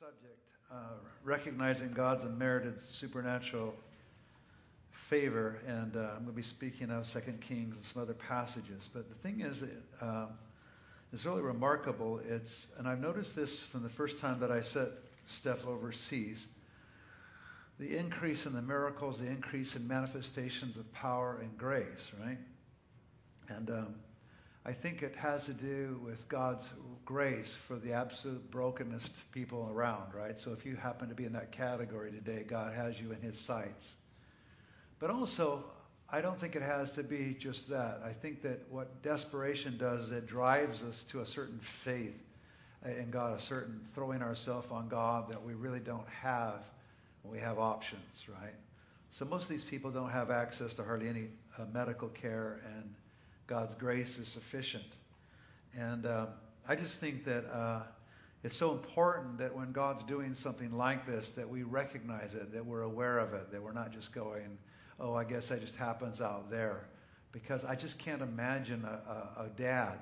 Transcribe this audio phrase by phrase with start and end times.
[0.00, 0.38] subject,
[0.72, 3.74] uh, recognizing God's unmerited supernatural
[5.10, 8.88] favor, and uh, I'm going to be speaking of Second Kings and some other passages.
[8.94, 9.68] But the thing is, it,
[10.00, 10.28] uh,
[11.12, 12.18] it's really remarkable.
[12.26, 14.88] It's, and I've noticed this from the first time that I set
[15.26, 16.46] step overseas.
[17.78, 22.38] The increase in the miracles, the increase in manifestations of power and grace, right?
[23.50, 23.94] And um,
[24.64, 26.68] I think it has to do with God's
[27.06, 30.38] grace for the absolute brokenness people around, right?
[30.38, 33.38] So if you happen to be in that category today, God has you in his
[33.38, 33.94] sights.
[34.98, 35.64] But also,
[36.12, 38.00] I don't think it has to be just that.
[38.04, 42.20] I think that what desperation does is it drives us to a certain faith
[42.84, 46.64] in God, a certain throwing ourselves on God that we really don't have
[47.22, 48.54] when we have options, right?
[49.10, 52.94] So most of these people don't have access to hardly any uh, medical care and
[53.50, 54.84] God's grace is sufficient.
[55.76, 56.28] And um,
[56.68, 57.82] I just think that uh,
[58.44, 62.64] it's so important that when God's doing something like this, that we recognize it, that
[62.64, 64.56] we're aware of it, that we're not just going,
[65.00, 66.86] oh, I guess that just happens out there.
[67.32, 69.98] Because I just can't imagine a, a, a dad,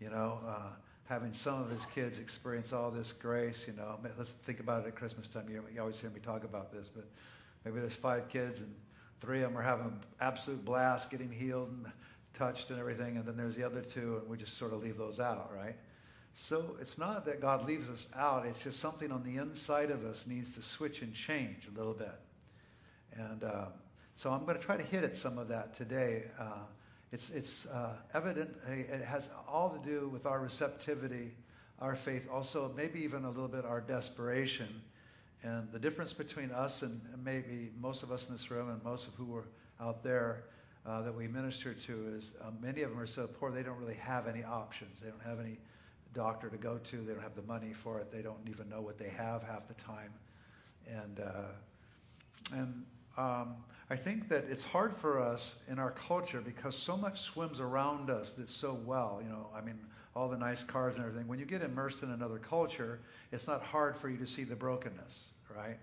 [0.00, 0.70] you know, uh,
[1.04, 3.64] having some of his kids experience all this grace.
[3.68, 5.48] You know, let's think about it at Christmas time.
[5.48, 7.04] You, you always hear me talk about this, but
[7.64, 8.74] maybe there's five kids and
[9.20, 11.86] three of them are having an absolute blast, getting healed, and
[12.40, 14.96] touched and everything, and then there's the other two, and we just sort of leave
[14.96, 15.76] those out, right?
[16.32, 20.04] So it's not that God leaves us out, it's just something on the inside of
[20.06, 22.18] us needs to switch and change a little bit.
[23.12, 23.66] And um,
[24.16, 26.24] so I'm going to try to hit at some of that today.
[26.38, 26.62] Uh,
[27.12, 31.32] it's it's uh, evident, it has all to do with our receptivity,
[31.78, 34.68] our faith, also maybe even a little bit our desperation.
[35.42, 39.08] And the difference between us and maybe most of us in this room and most
[39.08, 39.48] of who are
[39.80, 40.44] out there
[40.86, 43.78] uh, that we minister to is um, many of them are so poor they don't
[43.78, 45.00] really have any options.
[45.00, 45.58] They don't have any
[46.14, 46.96] doctor to go to.
[46.96, 48.10] They don't have the money for it.
[48.10, 50.12] They don't even know what they have half the time.
[50.88, 51.48] And uh,
[52.52, 52.84] and
[53.16, 53.56] um,
[53.90, 58.08] I think that it's hard for us in our culture because so much swims around
[58.08, 59.20] us that's so well.
[59.22, 59.78] You know, I mean,
[60.16, 61.28] all the nice cars and everything.
[61.28, 63.00] When you get immersed in another culture,
[63.32, 65.24] it's not hard for you to see the brokenness,
[65.54, 65.76] right?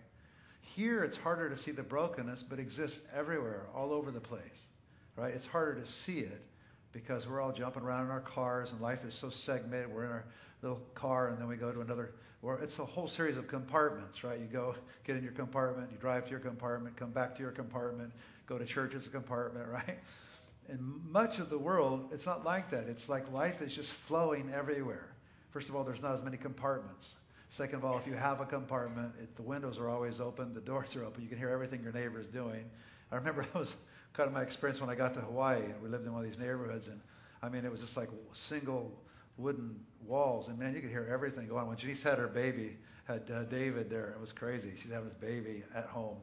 [0.61, 4.67] Here, it's harder to see the brokenness, but exists everywhere, all over the place
[5.17, 5.33] right?
[5.33, 6.41] It's harder to see it
[6.93, 9.93] because we're all jumping around in our cars and life is so segmented.
[9.93, 10.25] We're in our
[10.61, 12.11] little car and then we go to another.
[12.43, 14.39] Or it's a whole series of compartments, right?
[14.39, 17.51] You go get in your compartment, you drive to your compartment, come back to your
[17.51, 18.11] compartment,
[18.47, 19.97] go to church as a compartment, right?
[20.69, 20.79] In
[21.09, 22.85] much of the world, it's not like that.
[22.87, 25.07] It's like life is just flowing everywhere.
[25.51, 27.15] First of all, there's not as many compartments.
[27.49, 30.61] Second of all, if you have a compartment, it, the windows are always open, the
[30.71, 31.23] doors are open.
[31.23, 32.65] You can hear everything your neighbor is doing.
[33.11, 33.73] I remember I was
[34.17, 36.29] kind of my experience when I got to Hawaii, and we lived in one of
[36.29, 36.99] these neighborhoods, and
[37.43, 38.91] I mean, it was just like single
[39.37, 41.67] wooden walls, and man, you could hear everything going on.
[41.67, 44.73] When Janice had her baby, had uh, David there, it was crazy.
[44.75, 46.17] She's having his baby at home,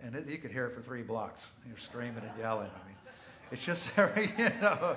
[0.00, 1.52] and it, you could hear it for three blocks.
[1.68, 2.68] You're screaming and yelling.
[2.74, 2.96] I mean,
[3.52, 3.88] it's just
[4.38, 4.96] you know.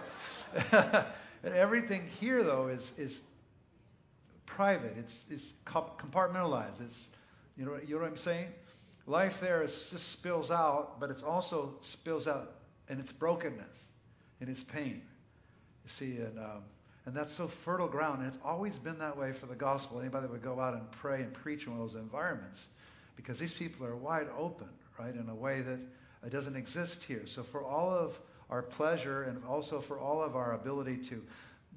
[1.44, 3.22] and everything here though is is
[4.48, 4.94] private.
[4.98, 6.82] It's it's compartmentalized.
[6.84, 7.10] It's
[7.56, 8.48] you know you know what I'm saying.
[9.10, 12.52] Life there is, just spills out, but it also spills out
[12.90, 13.66] in its brokenness,
[14.40, 15.02] in its pain.
[15.84, 16.64] You see, and um,
[17.08, 20.00] and that's so fertile ground, and it's always been that way for the gospel.
[20.00, 22.68] Anybody that would go out and pray and preach in one of those environments,
[23.16, 24.70] because these people are wide open,
[25.00, 25.80] right, in a way that
[26.24, 27.24] uh, doesn't exist here.
[27.26, 28.14] So for all of
[28.52, 31.24] our pleasure, and also for all of our ability to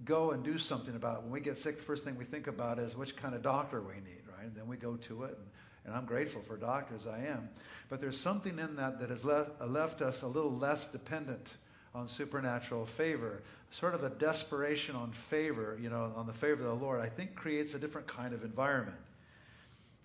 [0.04, 1.22] go and do something about it.
[1.22, 3.80] When we get sick, the first thing we think about is which kind of doctor
[3.80, 4.44] we need, right?
[4.44, 5.46] And then we go to it and
[5.84, 7.48] and I'm grateful for doctors, I am.
[7.88, 11.48] But there's something in that that has left, left us a little less dependent
[11.94, 13.42] on supernatural favor.
[13.72, 17.08] Sort of a desperation on favor, you know, on the favor of the Lord, I
[17.08, 18.98] think creates a different kind of environment.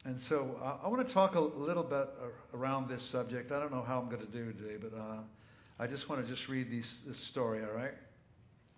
[0.05, 2.07] And so uh, I want to talk a little bit
[2.53, 3.51] around this subject.
[3.51, 5.19] I don't know how I'm going to do today, but uh,
[5.79, 7.93] I just want to just read these, this story, all right?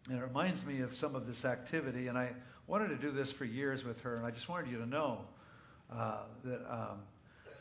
[0.10, 2.32] And it reminds me of some of this activity, and I
[2.68, 5.20] wanted to do this for years with her, and I just wanted you to know
[5.20, 5.39] uh,
[5.90, 7.02] that um,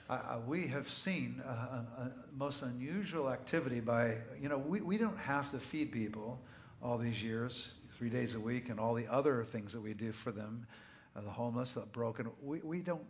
[0.09, 5.19] I, we have seen a, a, most unusual activity by, you know, we, we don't
[5.19, 6.41] have to feed people
[6.83, 10.13] all these years, three days a week, and all the other things that we do
[10.13, 10.67] for them,
[11.15, 12.31] uh, the homeless, the broken.
[12.43, 13.03] We, we don't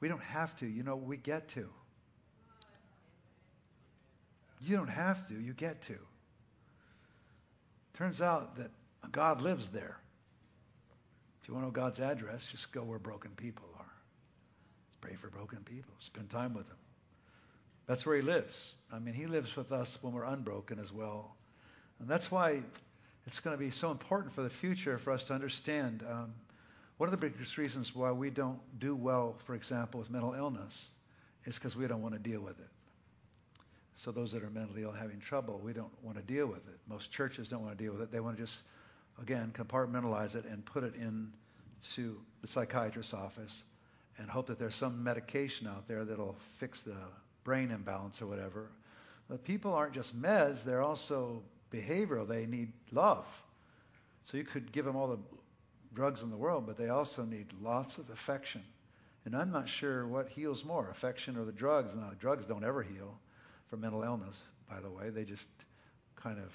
[0.00, 0.66] we don't have to.
[0.66, 1.66] You know, we get to.
[4.60, 5.34] You don't have to.
[5.34, 5.96] You get to.
[7.94, 8.70] Turns out that
[9.12, 9.96] God lives there.
[11.40, 13.73] If you want to know God's address, just go where broken people.
[15.04, 15.92] Pray for broken people.
[16.00, 16.78] Spend time with them.
[17.86, 18.72] That's where he lives.
[18.90, 21.36] I mean, he lives with us when we're unbroken as well.
[22.00, 22.62] And that's why
[23.26, 26.32] it's going to be so important for the future for us to understand um,
[26.96, 30.86] One of the biggest reasons why we don't do well, for example, with mental illness
[31.44, 32.68] is because we don't want to deal with it.
[33.96, 36.78] So those that are mentally ill having trouble, we don't want to deal with it.
[36.88, 38.12] Most churches don't want to deal with it.
[38.12, 38.60] They want to just,
[39.20, 43.62] again, compartmentalize it and put it into the psychiatrist's office
[44.18, 46.96] and hope that there's some medication out there that'll fix the
[47.42, 48.68] brain imbalance or whatever.
[49.28, 52.26] But people aren't just meds, they're also behavioral.
[52.26, 53.26] They need love.
[54.24, 55.18] So you could give them all the
[55.94, 58.62] drugs in the world, but they also need lots of affection.
[59.24, 61.94] And I'm not sure what heals more, affection or the drugs.
[61.94, 63.18] Now, drugs don't ever heal
[63.68, 65.10] for mental illness, by the way.
[65.10, 65.46] They just
[66.16, 66.52] kind of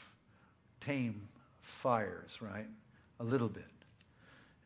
[0.81, 1.27] tame
[1.61, 2.67] fires, right?
[3.19, 3.65] A little bit.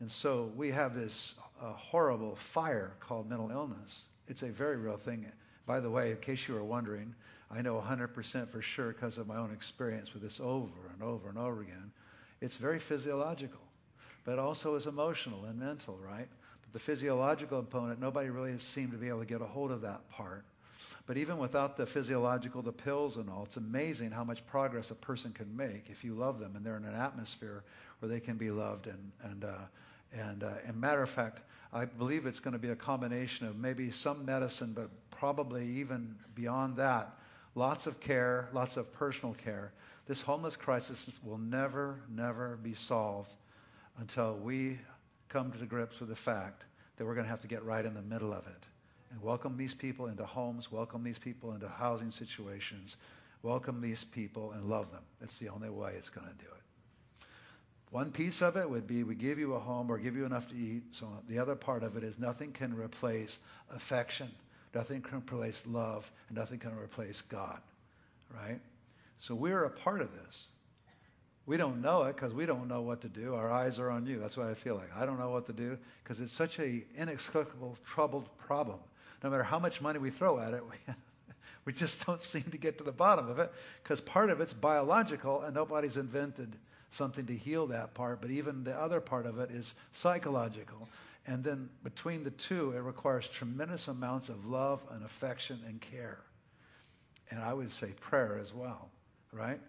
[0.04, 4.02] And so we have this uh, horrible fire called mental illness.
[4.28, 5.26] It's a very real thing.
[5.66, 7.16] By the way, in case you were wondering,
[7.50, 11.30] I know 100% for sure because of my own experience with this over and over
[11.30, 11.90] and over again.
[12.42, 13.62] It's very physiological,
[14.26, 16.28] but also is emotional and mental, right?
[16.64, 19.72] But the physiological component, nobody really has seemed to be able to get a hold
[19.72, 20.44] of that part.
[21.08, 24.96] But even without the physiological, the pills and all, it's amazing how much progress a
[24.96, 27.64] person can make if you love them and they're in an atmosphere
[28.00, 29.60] where they can be loved and and uh,
[30.14, 33.58] and, uh, and matter of fact, I believe it's going to be a combination of
[33.58, 37.10] maybe some medicine, but probably even beyond that,
[37.56, 39.72] lots of care, lots of personal care.
[40.08, 43.34] This homeless crisis will never, never be solved
[43.98, 44.78] until we
[45.30, 46.64] come to grips with the fact
[46.98, 48.66] that we're going to have to get right in the middle of it
[49.12, 52.98] and welcome these people into homes, welcome these people into housing situations,
[53.44, 55.04] welcome these people and love them.
[55.22, 56.63] That's the only way it's going to do it.
[57.94, 60.48] One piece of it would be we give you a home or give you enough
[60.48, 60.82] to eat.
[60.94, 63.38] So the other part of it is nothing can replace
[63.70, 64.32] affection,
[64.74, 67.60] nothing can replace love, and nothing can replace God.
[68.34, 68.60] Right?
[69.20, 70.46] So we're a part of this.
[71.46, 73.36] We don't know it because we don't know what to do.
[73.36, 74.20] Our eyes are on you.
[74.20, 74.90] That's what I feel like.
[74.98, 78.80] I don't know what to do because it's such a inexplicable, troubled problem.
[79.24, 80.94] No matter how much money we throw at it, we,
[81.66, 83.52] we just don't seem to get to the bottom of it
[83.84, 86.58] because part of it's biological and nobody's invented
[86.94, 90.88] something to heal that part, but even the other part of it is psychological.
[91.26, 96.20] And then between the two, it requires tremendous amounts of love and affection and care.
[97.32, 98.90] And I would say prayer as well,
[99.32, 99.60] right?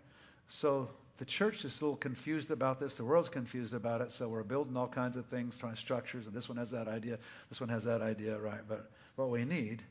[0.48, 2.96] So the church is a little confused about this.
[2.96, 4.12] The world's confused about it.
[4.12, 7.18] So we're building all kinds of things, trying structures, and this one has that idea,
[7.48, 8.60] this one has that idea, right?
[8.68, 9.82] But what we need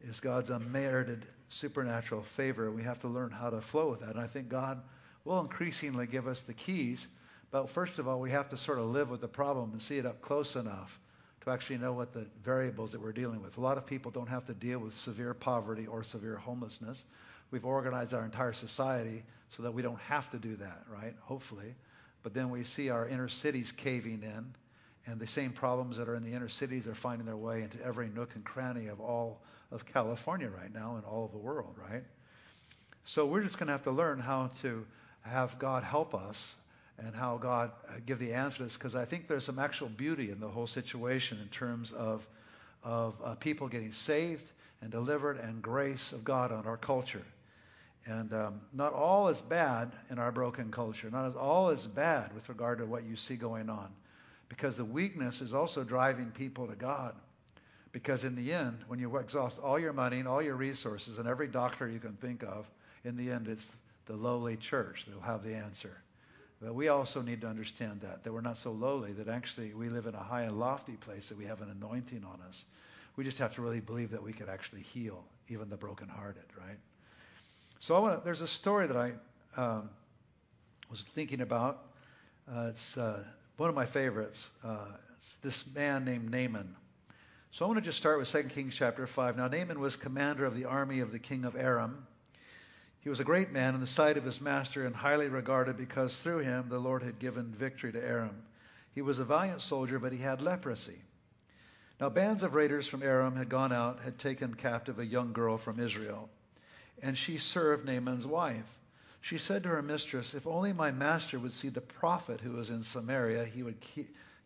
[0.00, 2.70] is God's unmerited supernatural favor.
[2.70, 4.10] We have to learn how to flow with that.
[4.10, 4.80] And I think God
[5.28, 7.06] will increasingly give us the keys.
[7.50, 9.98] But first of all, we have to sort of live with the problem and see
[9.98, 10.98] it up close enough
[11.42, 13.58] to actually know what the variables that we're dealing with.
[13.58, 17.04] A lot of people don't have to deal with severe poverty or severe homelessness.
[17.50, 21.14] We've organized our entire society so that we don't have to do that, right?
[21.20, 21.74] Hopefully.
[22.22, 24.54] But then we see our inner cities caving in,
[25.06, 27.82] and the same problems that are in the inner cities are finding their way into
[27.82, 29.40] every nook and cranny of all
[29.70, 32.02] of California right now and all of the world, right?
[33.04, 34.84] So we're just going to have to learn how to
[35.28, 36.54] have God help us
[36.98, 39.88] and how God uh, give the answer to this because I think there's some actual
[39.88, 42.26] beauty in the whole situation in terms of
[42.82, 47.24] of uh, people getting saved and delivered and grace of God on our culture.
[48.06, 51.10] And um, not all is bad in our broken culture.
[51.10, 53.88] Not all is bad with regard to what you see going on,
[54.48, 57.14] because the weakness is also driving people to God.
[57.90, 61.26] Because in the end, when you exhaust all your money and all your resources and
[61.26, 62.66] every doctor you can think of,
[63.04, 63.66] in the end, it's
[64.08, 65.96] the lowly church that'll have the answer.
[66.60, 69.88] But we also need to understand that, that we're not so lowly, that actually we
[69.88, 72.64] live in a high and lofty place, that we have an anointing on us.
[73.14, 76.78] We just have to really believe that we could actually heal even the brokenhearted, right?
[77.78, 79.12] So I wanna, there's a story that I
[79.56, 79.90] um,
[80.90, 81.84] was thinking about.
[82.52, 83.22] Uh, it's uh,
[83.56, 84.50] one of my favorites.
[84.64, 84.86] Uh,
[85.16, 86.74] it's this man named Naaman.
[87.52, 89.36] So I want to just start with 2 Kings chapter 5.
[89.36, 92.06] Now Naaman was commander of the army of the king of Aram.
[93.00, 96.16] He was a great man in the sight of his master and highly regarded because
[96.16, 98.42] through him the Lord had given victory to Aram.
[98.92, 101.00] He was a valiant soldier, but he had leprosy.
[102.00, 105.58] Now, bands of raiders from Aram had gone out, had taken captive a young girl
[105.58, 106.28] from Israel,
[107.02, 108.66] and she served Naaman's wife.
[109.20, 112.70] She said to her mistress, If only my master would see the prophet who is
[112.70, 113.84] in Samaria, he would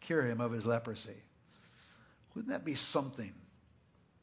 [0.00, 1.22] cure him of his leprosy.
[2.34, 3.34] Wouldn't that be something?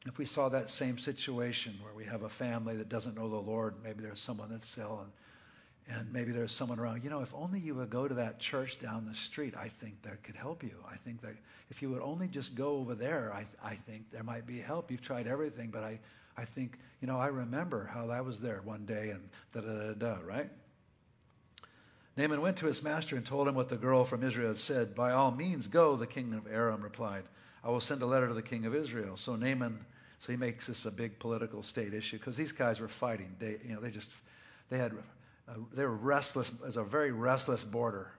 [0.06, 3.36] If we saw that same situation where we have a family that doesn't know the
[3.36, 7.04] Lord, maybe there's someone that's ill, and, and maybe there's someone around.
[7.04, 10.00] You know, if only you would go to that church down the street, I think
[10.02, 10.74] that could help you.
[10.90, 11.34] I think that
[11.70, 14.90] if you would only just go over there, I, I think there might be help.
[14.90, 16.00] You've tried everything, but I,
[16.36, 19.92] I think, you know, I remember how I was there one day and da da
[19.92, 20.48] da da, right?
[22.16, 24.94] Naaman went to his master and told him what the girl from Israel had said.
[24.94, 27.24] By all means, go, the king of Aram replied.
[27.62, 29.16] I will send a letter to the king of Israel.
[29.16, 29.84] So Naaman,
[30.20, 33.34] so he makes this a big political state issue because these guys were fighting.
[33.38, 34.10] They, you know, they just,
[34.70, 34.92] they had,
[35.48, 36.48] uh, they were restless.
[36.48, 38.10] It was a very restless border,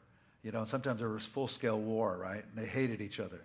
[0.43, 0.59] you know.
[0.59, 2.43] And sometimes there was full-scale war, right?
[2.43, 3.41] And they hated each other.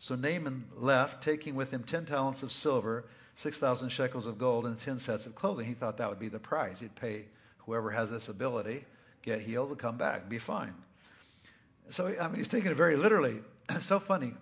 [0.00, 3.04] So Naaman left, taking with him ten talents of silver,
[3.36, 5.66] six thousand shekels of gold, and ten sets of clothing.
[5.66, 6.80] He thought that would be the prize.
[6.80, 7.24] He'd pay
[7.58, 8.84] whoever has this ability,
[9.22, 10.74] get healed, come back, be fine.
[11.90, 13.40] So I mean, he's taking it very literally.
[13.80, 14.34] so funny.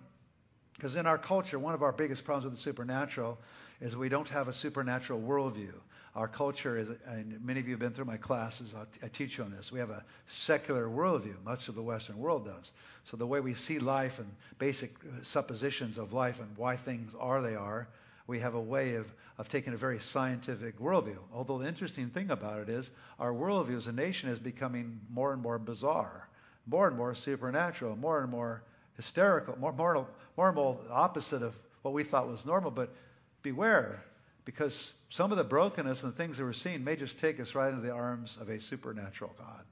[0.81, 3.37] Because in our culture, one of our biggest problems with the supernatural
[3.81, 5.73] is we don't have a supernatural worldview.
[6.15, 8.73] Our culture is, and many of you have been through my classes,
[9.03, 9.71] I teach you on this.
[9.71, 12.71] We have a secular worldview, much of the Western world does.
[13.03, 17.13] So the way we see life and basic uh, suppositions of life and why things
[17.19, 17.87] are they are,
[18.25, 19.05] we have a way of,
[19.37, 21.19] of taking a very scientific worldview.
[21.31, 25.31] Although the interesting thing about it is our worldview as a nation is becoming more
[25.31, 26.27] and more bizarre,
[26.65, 28.63] more and more supernatural, more and more
[28.95, 30.07] hysterical, more, more,
[30.37, 32.71] more opposite of what we thought was normal.
[32.71, 32.93] But
[33.41, 34.03] beware,
[34.45, 37.55] because some of the brokenness and the things that we're seeing may just take us
[37.55, 39.63] right into the arms of a supernatural God.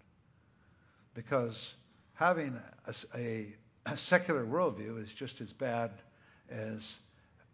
[1.13, 1.73] Because
[2.13, 3.47] having a, a,
[3.85, 5.91] a secular worldview is just as bad
[6.49, 6.97] as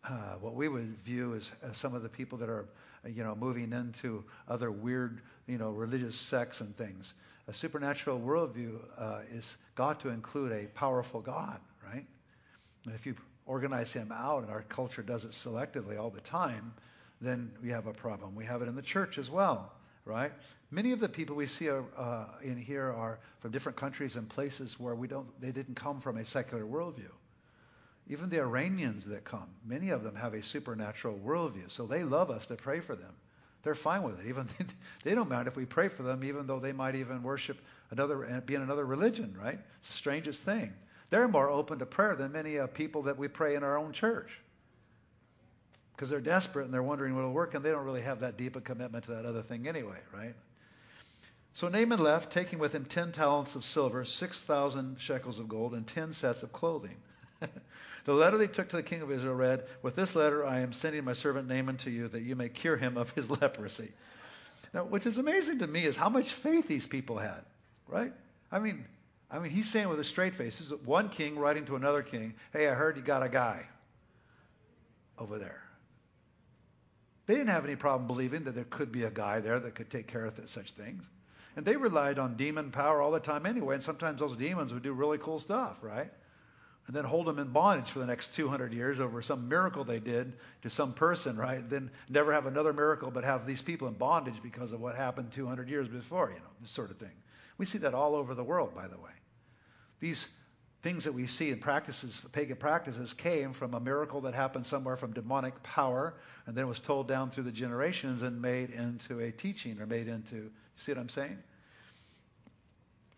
[0.08, 2.66] uh, what we would view as, as, some of the people that are,
[3.08, 7.14] you know, moving into other weird, you know, religious sects and things.
[7.48, 12.06] A supernatural worldview uh, is got to include a powerful God, right?
[12.86, 16.74] And if you organize him out, and our culture does it selectively all the time,
[17.22, 18.36] then we have a problem.
[18.36, 19.72] We have it in the church as well,
[20.06, 20.32] right?
[20.72, 24.28] Many of the people we see are, uh, in here are from different countries and
[24.28, 27.12] places where we don't, they didn't come from a secular worldview.
[28.08, 32.32] Even the Iranians that come, many of them have a supernatural worldview, so they love
[32.32, 33.14] us to pray for them
[33.66, 34.28] they're fine with it.
[34.28, 34.48] Even
[35.04, 37.58] they don't mind if we pray for them, even though they might even worship
[37.90, 39.36] another, be in another religion.
[39.38, 39.60] Right?
[39.80, 40.72] It's the strangest thing.
[41.10, 43.92] They're more open to prayer than many uh, people that we pray in our own
[43.92, 44.30] church,
[45.96, 48.56] because they're desperate and they're wondering what'll work, and they don't really have that deep
[48.56, 49.98] a commitment to that other thing anyway.
[50.14, 50.36] Right?
[51.54, 55.74] So Naaman left, taking with him ten talents of silver, six thousand shekels of gold,
[55.74, 56.98] and ten sets of clothing.
[58.06, 60.74] The letter they took to the king of Israel read, With this letter I am
[60.74, 63.92] sending my servant Naaman to you that you may cure him of his leprosy.
[64.74, 67.42] Now, which is amazing to me is how much faith these people had,
[67.88, 68.14] right?
[68.52, 68.86] I mean,
[69.32, 72.04] I mean, he's saying with a straight face, this is one king writing to another
[72.04, 73.68] king, Hey, I heard you got a guy
[75.18, 75.62] over there.
[77.26, 79.90] They didn't have any problem believing that there could be a guy there that could
[79.90, 81.04] take care of such things.
[81.56, 84.84] And they relied on demon power all the time anyway, and sometimes those demons would
[84.84, 86.12] do really cool stuff, right?
[86.88, 90.00] And then hold them in bondage for the next 200 years over some miracle they
[90.00, 91.68] did to some person, right?
[91.68, 95.32] Then never have another miracle, but have these people in bondage because of what happened
[95.32, 97.12] 200 years before, you know, this sort of thing.
[97.58, 99.12] We see that all over the world, by the way.
[100.00, 100.28] These
[100.84, 104.96] things that we see in practices, pagan practices, came from a miracle that happened somewhere
[104.96, 106.14] from demonic power,
[106.46, 110.08] and then was told down through the generations and made into a teaching or made
[110.08, 111.40] into, you see what I'm saying?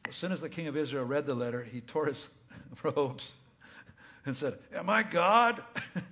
[0.07, 2.29] As soon as the king of Israel read the letter, he tore his
[2.83, 3.33] robes
[4.27, 5.63] and said, Am I God?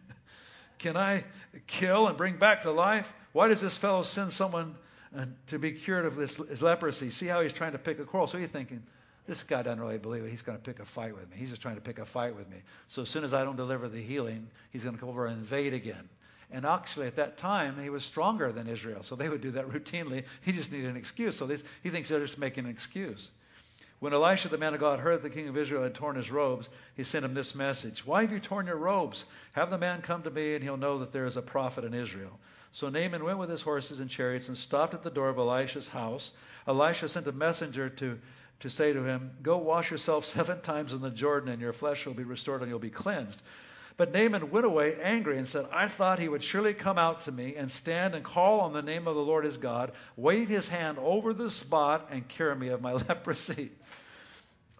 [0.79, 1.23] Can I
[1.67, 3.11] kill and bring back to life?
[3.31, 4.75] Why does this fellow send someone
[5.15, 7.11] uh, to be cured of this his leprosy?
[7.11, 8.27] See how he's trying to pick a quarrel.
[8.27, 8.83] So you're thinking,
[9.27, 10.29] this guy doesn't really believe it.
[10.29, 11.37] He's going to pick a fight with me.
[11.37, 12.57] He's just trying to pick a fight with me.
[12.87, 15.37] So as soon as I don't deliver the healing, he's going to come over and
[15.37, 16.09] invade again.
[16.51, 19.01] And actually, at that time, he was stronger than Israel.
[19.03, 20.25] So they would do that routinely.
[20.41, 21.37] He just needed an excuse.
[21.37, 23.29] So this, he thinks they're just making an excuse.
[23.99, 26.29] When Elisha, the man of God, heard that the king of Israel had torn his
[26.29, 29.25] robes, he sent him this message Why have you torn your robes?
[29.53, 31.93] Have the man come to me, and he'll know that there is a prophet in
[31.93, 32.39] Israel.
[32.73, 35.87] So Naaman went with his horses and chariots and stopped at the door of Elisha's
[35.87, 36.31] house.
[36.67, 38.19] Elisha sent a messenger to,
[38.59, 42.05] to say to him, Go wash yourself seven times in the Jordan, and your flesh
[42.05, 43.41] will be restored and you'll be cleansed.
[43.97, 47.31] But Naaman went away angry and said, I thought he would surely come out to
[47.31, 50.67] me and stand and call on the name of the Lord his God, wave his
[50.67, 53.71] hand over the spot, and cure me of my leprosy.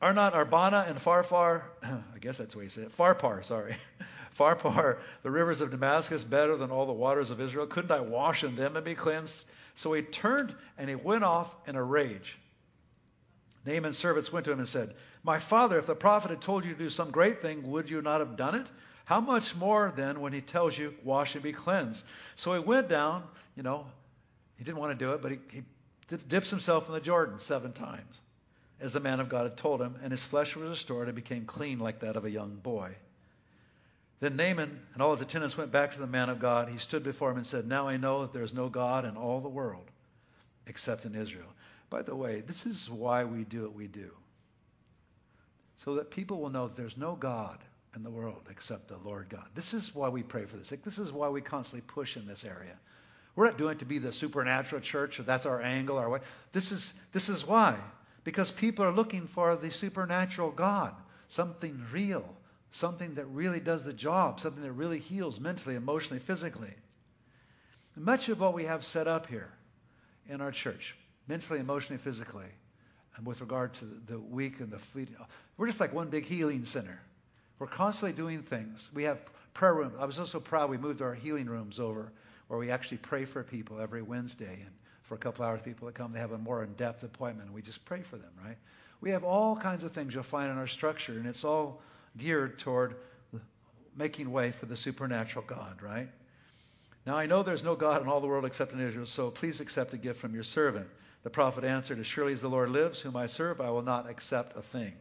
[0.02, 3.78] Are not Arbana and Farfar, I guess that's the way you say it, Pharpar, sorry,
[4.38, 7.68] Pharpar, the rivers of Damascus, better than all the waters of Israel?
[7.68, 9.46] Couldn't I wash in them and be cleansed?
[9.76, 12.38] So he turned and he went off in a rage.
[13.66, 14.94] Naaman's servants went to him and said,
[15.24, 18.02] My father, if the prophet had told you to do some great thing, would you
[18.02, 18.68] not have done it?
[19.06, 22.04] How much more then when he tells you, wash and be cleansed?
[22.36, 23.24] So he went down,
[23.56, 23.86] you know,
[24.58, 27.72] he didn't want to do it, but he, he dips himself in the Jordan seven
[27.72, 28.16] times,
[28.80, 31.46] as the man of God had told him, and his flesh was restored and became
[31.46, 32.96] clean like that of a young boy.
[34.22, 36.70] Then Naaman and all his attendants went back to the man of God.
[36.70, 39.18] He stood before him and said, Now I know that there is no God in
[39.18, 39.86] all the world
[40.68, 41.54] except in Israel.
[41.90, 44.10] By the way, this is why we do what we do.
[45.84, 47.60] So that people will know that there's no God
[47.96, 49.46] in the world except the Lord God.
[49.56, 50.84] This is why we pray for the sick.
[50.84, 52.78] This is why we constantly push in this area.
[53.36, 56.20] We're not doing it to be the supernatural church, or that's our angle, our way.
[56.54, 57.78] This is, this is why.
[58.24, 60.94] Because people are looking for the supernatural God,
[61.28, 62.26] something real,
[62.72, 66.74] something that really does the job, something that really heals mentally, emotionally, physically.
[67.96, 69.50] Much of what we have set up here
[70.30, 70.96] in our church,
[71.28, 72.48] mentally, emotionally, physically,
[73.16, 75.10] and with regard to the weak and the feet,
[75.58, 77.00] we're just like one big healing center.
[77.60, 78.90] We're constantly doing things.
[78.94, 79.20] We have
[79.54, 79.96] prayer rooms.
[80.00, 82.12] I was also proud we moved our healing rooms over
[82.48, 84.60] where we actually pray for people every Wednesday.
[84.62, 84.72] And
[85.04, 87.62] for a couple hours, people that come, they have a more in-depth appointment, and we
[87.62, 88.58] just pray for them, right?
[89.02, 91.82] We have all kinds of things you'll find in our structure, and it's all
[92.18, 92.96] geared toward
[93.96, 96.10] making way for the supernatural God, right?
[97.06, 99.62] Now I know there's no God in all the world except in Israel, so please
[99.62, 100.88] accept a gift from your servant.
[101.24, 104.10] The prophet answered, As surely as the Lord lives, whom I serve, I will not
[104.10, 104.94] accept a thing.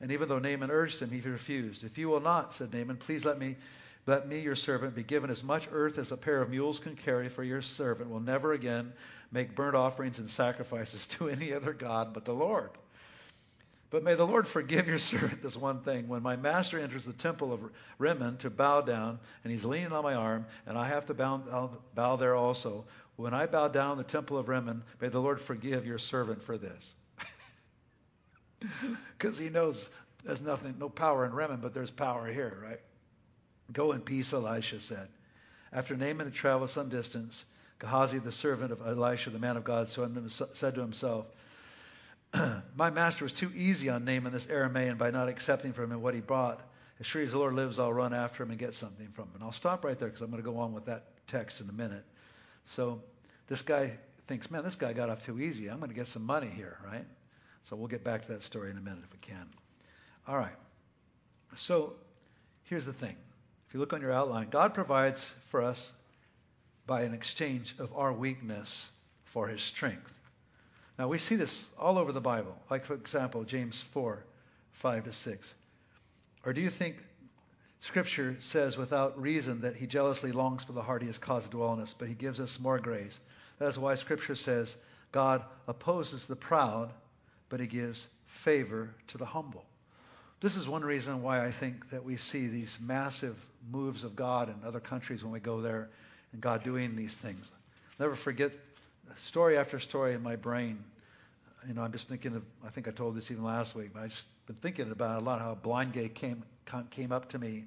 [0.00, 1.84] And even though Naaman urged him, he refused.
[1.84, 3.56] If you will not, said Naaman, please let me
[4.06, 6.94] let me, your servant, be given as much earth as a pair of mules can
[6.94, 8.92] carry, for your servant will never again
[9.32, 12.70] make burnt offerings and sacrifices to any other God but the Lord.
[13.90, 16.06] But may the Lord forgive your servant this one thing.
[16.06, 17.60] When my master enters the temple of
[17.98, 21.70] Rimmon to bow down, and he's leaning on my arm, and I have to bow,
[21.94, 22.84] bow there also,
[23.16, 26.42] when I bow down in the temple of Rimmon, may the Lord forgive your servant
[26.42, 26.94] for this.
[29.18, 29.84] Because he knows
[30.24, 32.80] there's nothing, no power in Rimmon, but there's power here, right?
[33.72, 35.08] Go in peace, Elisha said.
[35.72, 37.44] After Naaman had traveled some distance,
[37.78, 41.26] Gehazi, the servant of Elisha, the man of God, said to himself,
[42.76, 46.14] My master was too easy on Naaman, this Aramaean, by not accepting from him what
[46.14, 46.60] he brought.
[46.98, 49.32] As sure as the Lord lives, I'll run after him and get something from him.
[49.34, 51.68] And I'll stop right there because I'm going to go on with that text in
[51.68, 52.04] a minute.
[52.64, 53.02] So
[53.48, 53.92] this guy
[54.28, 55.68] thinks, man, this guy got off too easy.
[55.68, 57.04] I'm going to get some money here, right?
[57.68, 59.48] So we'll get back to that story in a minute if we can.
[60.28, 60.54] All right.
[61.56, 61.94] So
[62.64, 63.16] here's the thing.
[63.66, 65.92] If you look on your outline, God provides for us
[66.86, 68.86] by an exchange of our weakness
[69.24, 70.12] for his strength.
[70.98, 72.56] Now, we see this all over the Bible.
[72.70, 74.24] Like, for example, James 4
[74.72, 75.54] 5 to 6.
[76.44, 76.96] Or do you think
[77.80, 81.50] Scripture says without reason that he jealously longs for the heart he has caused to
[81.50, 83.18] dwell in us, but he gives us more grace?
[83.58, 84.76] That is why Scripture says
[85.12, 86.92] God opposes the proud,
[87.48, 89.64] but he gives favor to the humble.
[90.40, 93.36] This is one reason why I think that we see these massive
[93.70, 95.88] moves of God in other countries when we go there
[96.32, 97.50] and God doing these things.
[97.98, 98.52] Never forget
[99.16, 100.78] story after story in my brain.
[101.66, 104.02] You know, I'm just thinking of, I think I told this even last week, but
[104.02, 106.44] I've just been thinking about a lot how a blind guy came,
[106.90, 107.64] came up to me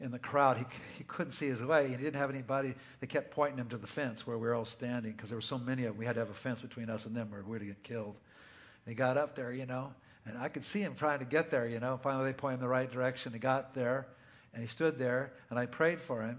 [0.00, 0.56] in the crowd.
[0.56, 0.64] He,
[0.96, 1.88] he couldn't see his way.
[1.88, 2.74] He didn't have anybody.
[3.00, 5.42] They kept pointing him to the fence where we were all standing because there were
[5.42, 5.98] so many of them.
[5.98, 8.16] We had to have a fence between us and them or we would get killed.
[8.88, 9.92] He got up there, you know,
[10.24, 12.00] and I could see him trying to get there, you know.
[12.02, 13.32] Finally, they pointed him the right direction.
[13.32, 14.06] He got there,
[14.54, 16.38] and he stood there, and I prayed for him.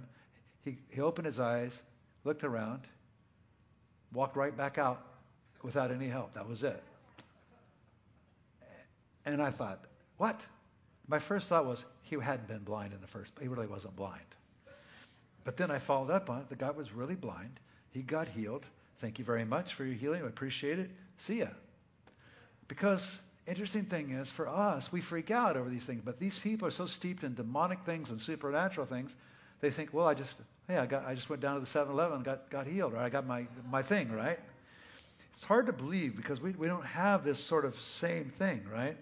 [0.64, 1.80] He, he opened his eyes,
[2.24, 2.82] looked around,
[4.14, 5.06] walked right back out
[5.62, 6.34] without any help.
[6.34, 6.82] That was it.
[9.26, 9.86] And I thought,
[10.18, 10.44] what?
[11.08, 13.36] My first thought was he hadn't been blind in the first.
[13.36, 13.44] place.
[13.44, 14.22] He really wasn't blind.
[15.44, 16.50] But then I followed up on it.
[16.50, 17.60] The guy was really blind.
[17.92, 18.66] He got healed.
[19.02, 20.24] Thank you very much for your healing.
[20.24, 20.90] I appreciate it.
[21.18, 21.48] See ya.
[22.70, 26.02] Because interesting thing is, for us, we freak out over these things.
[26.06, 29.14] But these people are so steeped in demonic things and supernatural things,
[29.60, 30.36] they think, well, I just,
[30.70, 32.98] hey, I got, I just went down to the 7-Eleven and got, got healed, or
[32.98, 34.40] I got my, my thing, right?
[35.34, 38.96] It's hard to believe because we, we don't have this sort of same thing, right?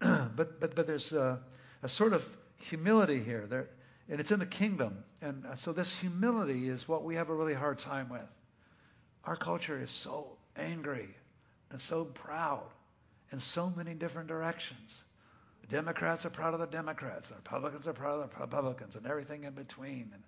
[0.00, 1.38] but, but, but there's a,
[1.82, 2.24] a sort of
[2.56, 3.68] humility here, there,
[4.08, 5.04] and it's in the kingdom.
[5.20, 8.34] And uh, so this humility is what we have a really hard time with.
[9.24, 11.14] Our culture is so angry
[11.70, 12.66] and so proud
[13.32, 15.02] in so many different directions.
[15.62, 19.06] The Democrats are proud of the Democrats, the Republicans are proud of the Republicans, and
[19.06, 20.22] everything in between, and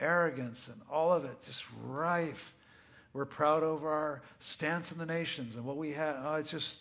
[0.00, 2.54] arrogance and all of it just rife.
[3.12, 6.16] We're proud over our stance in the nations and what we have.
[6.22, 6.78] Oh, uh, it's just,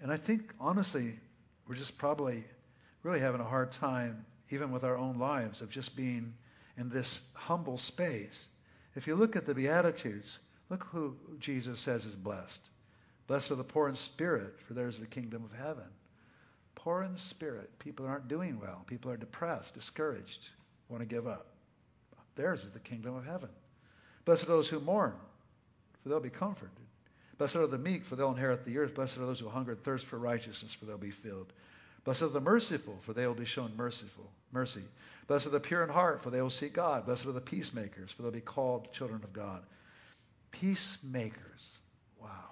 [0.00, 1.18] and I think honestly,
[1.66, 2.44] we're just probably
[3.02, 6.32] really having a hard time, even with our own lives, of just being
[6.78, 8.38] in this humble space.
[8.94, 10.38] If you look at the Beatitudes,
[10.70, 12.60] look who Jesus says is blessed.
[13.28, 15.88] Blessed are the poor in spirit, for theirs is the kingdom of heaven.
[16.74, 17.78] Poor in spirit.
[17.78, 18.82] People aren't doing well.
[18.86, 20.48] People are depressed, discouraged,
[20.88, 21.46] want to give up.
[22.34, 23.50] Theirs is the kingdom of heaven.
[24.24, 25.14] Blessed are those who mourn,
[26.02, 26.70] for they'll be comforted.
[27.36, 28.94] Blessed are the meek, for they'll inherit the earth.
[28.94, 31.52] Blessed are those who hunger and thirst for righteousness, for they'll be filled.
[32.04, 34.82] Blessed are the merciful, for they will be shown merciful mercy.
[35.26, 37.04] Blessed are the pure in heart, for they will see God.
[37.04, 39.62] Blessed are the peacemakers, for they'll be called children of God.
[40.50, 41.68] Peacemakers.
[42.20, 42.47] Wow.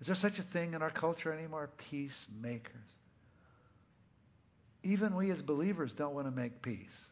[0.00, 1.70] Is there such a thing in our culture anymore?
[1.90, 2.74] Peacemakers.
[4.82, 7.04] Even we as believers don't want to make peace,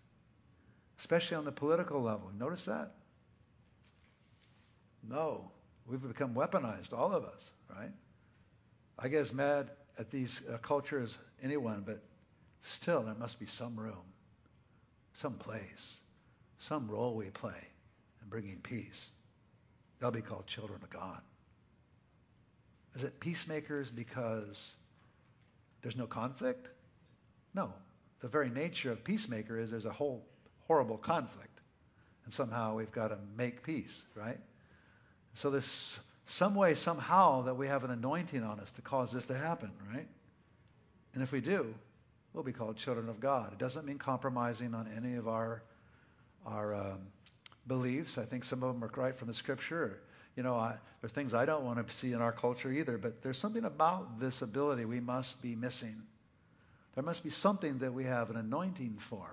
[0.99, 2.31] especially on the political level.
[2.39, 2.95] Notice that?
[5.07, 5.51] No.
[5.87, 7.43] We've become weaponized, all of us,
[7.75, 7.93] right?
[8.99, 12.03] I get as mad at these uh, cultures as anyone, but
[12.63, 14.05] still there must be some room,
[15.15, 15.97] some place,
[16.59, 17.61] some role we play
[18.23, 19.11] in bringing peace.
[19.99, 21.21] They'll be called children of God.
[22.99, 24.75] Is it peacemakers because
[25.83, 26.69] there's no conflict?
[27.55, 27.73] No.
[28.21, 30.27] The very nature of peacemaker is there's a whole
[30.67, 31.61] horrible conflict.
[32.25, 34.39] And somehow we've got to make peace, right?
[35.35, 39.27] So there's some way, somehow, that we have an anointing on us to cause this
[39.27, 40.09] to happen, right?
[41.15, 41.73] And if we do,
[42.33, 43.53] we'll be called children of God.
[43.53, 45.63] It doesn't mean compromising on any of our
[46.45, 47.07] our um,
[47.69, 48.19] beliefs.
[48.19, 50.01] I think some of them are right from the Scripture.
[50.39, 52.97] You know, I, there's things I don't want to see in our culture either.
[52.97, 55.97] But there's something about this ability we must be missing.
[56.95, 59.27] There must be something that we have an anointing for,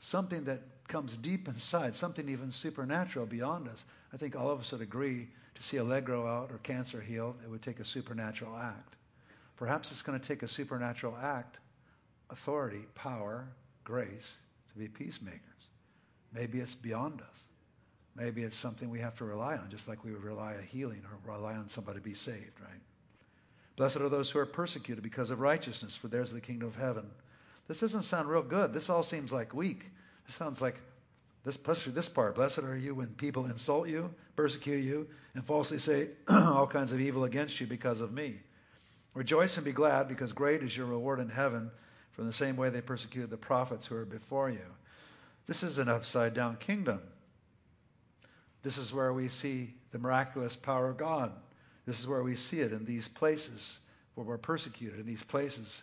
[0.00, 3.84] something that comes deep inside, something even supernatural beyond us.
[4.14, 7.02] I think all of us would agree to see a leg grow out or cancer
[7.02, 8.96] healed, it would take a supernatural act.
[9.58, 11.58] Perhaps it's going to take a supernatural act,
[12.30, 13.46] authority, power,
[13.84, 14.34] grace
[14.72, 15.40] to be peacemakers.
[16.32, 17.41] Maybe it's beyond us.
[18.14, 21.02] Maybe it's something we have to rely on, just like we would rely on healing
[21.04, 22.80] or rely on somebody to be saved, right?
[23.76, 26.74] Blessed are those who are persecuted because of righteousness, for theirs is the kingdom of
[26.74, 27.10] heaven.
[27.68, 28.72] This doesn't sound real good.
[28.72, 29.90] This all seems like weak.
[30.26, 30.78] This sounds like
[31.44, 32.34] this, this part.
[32.34, 37.00] Blessed are you when people insult you, persecute you, and falsely say all kinds of
[37.00, 38.36] evil against you because of me.
[39.14, 41.70] Rejoice and be glad, because great is your reward in heaven.
[42.12, 44.60] From the same way they persecuted the prophets who are before you.
[45.46, 47.00] This is an upside down kingdom.
[48.62, 51.32] This is where we see the miraculous power of God.
[51.86, 53.78] This is where we see it in these places
[54.14, 55.82] where we're persecuted, in these places.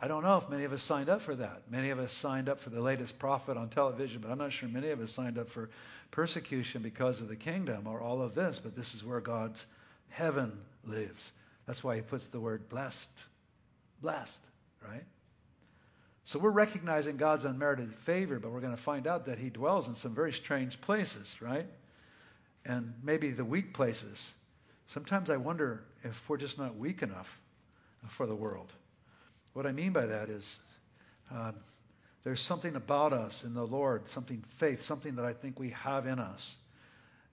[0.00, 1.62] I don't know if many of us signed up for that.
[1.70, 4.68] Many of us signed up for the latest prophet on television, but I'm not sure
[4.68, 5.70] many of us signed up for
[6.10, 8.60] persecution because of the kingdom or all of this.
[8.62, 9.64] But this is where God's
[10.10, 10.52] heaven
[10.84, 11.32] lives.
[11.66, 13.08] That's why he puts the word blessed.
[14.00, 14.38] Blessed,
[14.86, 15.04] right?
[16.26, 19.88] So we're recognizing God's unmerited favor, but we're going to find out that he dwells
[19.88, 21.66] in some very strange places, right?
[22.64, 24.32] And maybe the weak places.
[24.86, 27.38] Sometimes I wonder if we're just not weak enough
[28.10, 28.72] for the world.
[29.52, 30.58] What I mean by that is
[31.32, 31.52] uh,
[32.24, 36.06] there's something about us in the Lord, something faith, something that I think we have
[36.06, 36.56] in us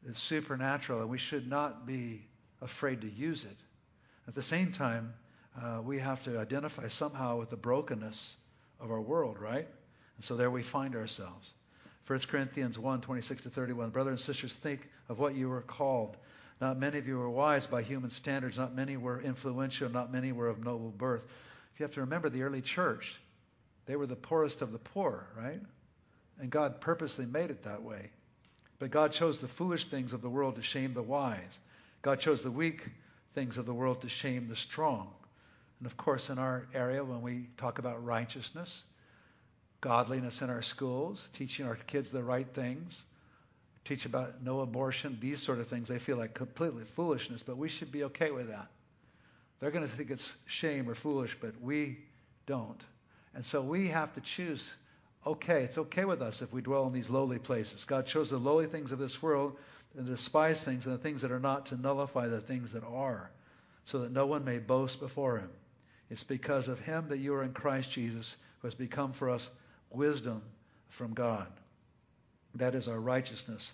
[0.03, 2.25] that's supernatural, and we should not be
[2.61, 3.57] afraid to use it.
[4.27, 5.13] At the same time,
[5.61, 8.35] uh, we have to identify somehow with the brokenness
[8.79, 9.67] of our world, right?
[10.17, 11.49] And so there we find ourselves.
[12.11, 13.89] 1 Corinthians 1 26 to 31.
[13.91, 16.17] Brothers and sisters, think of what you were called.
[16.59, 18.57] Not many of you were wise by human standards.
[18.57, 19.89] Not many were influential.
[19.89, 21.23] Not many were of noble birth.
[21.73, 23.15] If you have to remember the early church,
[23.85, 25.61] they were the poorest of the poor, right?
[26.37, 28.11] And God purposely made it that way.
[28.77, 31.59] But God chose the foolish things of the world to shame the wise.
[32.01, 32.81] God chose the weak
[33.35, 35.13] things of the world to shame the strong.
[35.79, 38.83] And of course, in our area, when we talk about righteousness,
[39.81, 43.03] godliness in our schools, teaching our kids the right things,
[43.83, 47.67] teach about no abortion, these sort of things, they feel like completely foolishness, but we
[47.67, 48.67] should be okay with that.
[49.59, 51.97] They're going to think it's shame or foolish, but we
[52.45, 52.81] don't.
[53.33, 54.67] And so we have to choose
[55.25, 57.85] okay, it's okay with us if we dwell in these lowly places.
[57.85, 59.55] God chose the lowly things of this world
[59.95, 62.83] and the despised things and the things that are not to nullify the things that
[62.83, 63.29] are,
[63.85, 65.49] so that no one may boast before him.
[66.09, 69.49] It's because of him that you are in Christ Jesus, who has become for us
[69.91, 70.41] wisdom
[70.89, 71.47] from God.
[72.55, 73.73] That is our righteousness,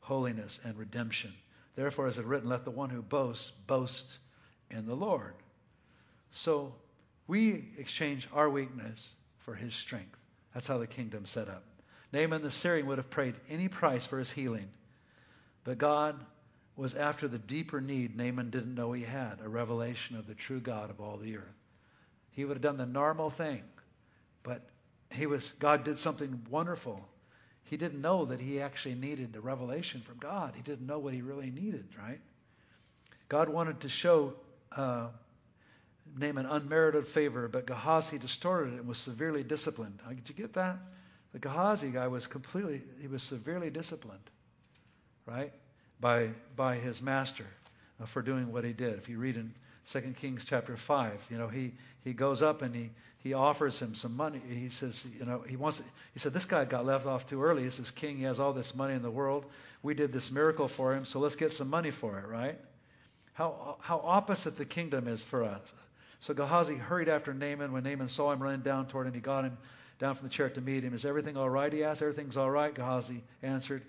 [0.00, 1.32] holiness, and redemption.
[1.76, 4.18] Therefore, as it written, let the one who boasts boast
[4.70, 5.34] in the Lord.
[6.32, 6.74] So
[7.26, 10.16] we exchange our weakness for his strength.
[10.52, 11.64] That's how the kingdom set up.
[12.12, 14.68] Naaman the Syrian would have paid any price for his healing.
[15.64, 16.16] But God
[16.76, 20.60] was after the deeper need Naaman didn't know he had, a revelation of the true
[20.60, 21.44] God of all the earth.
[22.32, 23.62] He would have done the normal thing,
[24.42, 24.60] but
[25.14, 27.06] he was God did something wonderful.
[27.64, 30.54] He didn't know that he actually needed the revelation from God.
[30.54, 32.20] He didn't know what he really needed, right?
[33.28, 34.34] God wanted to show
[34.76, 35.08] uh,
[36.16, 39.98] Naaman unmerited favor, but Gehazi distorted it and was severely disciplined.
[40.08, 40.76] Did you get that?
[41.32, 44.30] The Gehazi guy was completely, he was severely disciplined,
[45.26, 45.52] right,
[46.00, 47.46] by, by his master
[48.00, 48.98] uh, for doing what he did.
[48.98, 49.52] If you read in
[49.90, 51.26] 2 Kings chapter 5.
[51.30, 54.40] You know, he, he goes up and he, he offers him some money.
[54.46, 57.64] He says, you know, he wants, he said, this guy got left off too early.
[57.64, 58.18] This is king.
[58.18, 59.44] He has all this money in the world.
[59.82, 62.58] We did this miracle for him, so let's get some money for it, right?
[63.34, 65.60] how, how opposite the kingdom is for us.
[66.20, 67.72] So Gehazi hurried after Naaman.
[67.72, 69.58] When Naaman saw him running down toward him, he got him
[69.98, 70.94] down from the chariot to meet him.
[70.94, 71.70] Is everything all right?
[71.72, 72.00] He asked.
[72.00, 73.82] Everything's all right, Gehazi answered.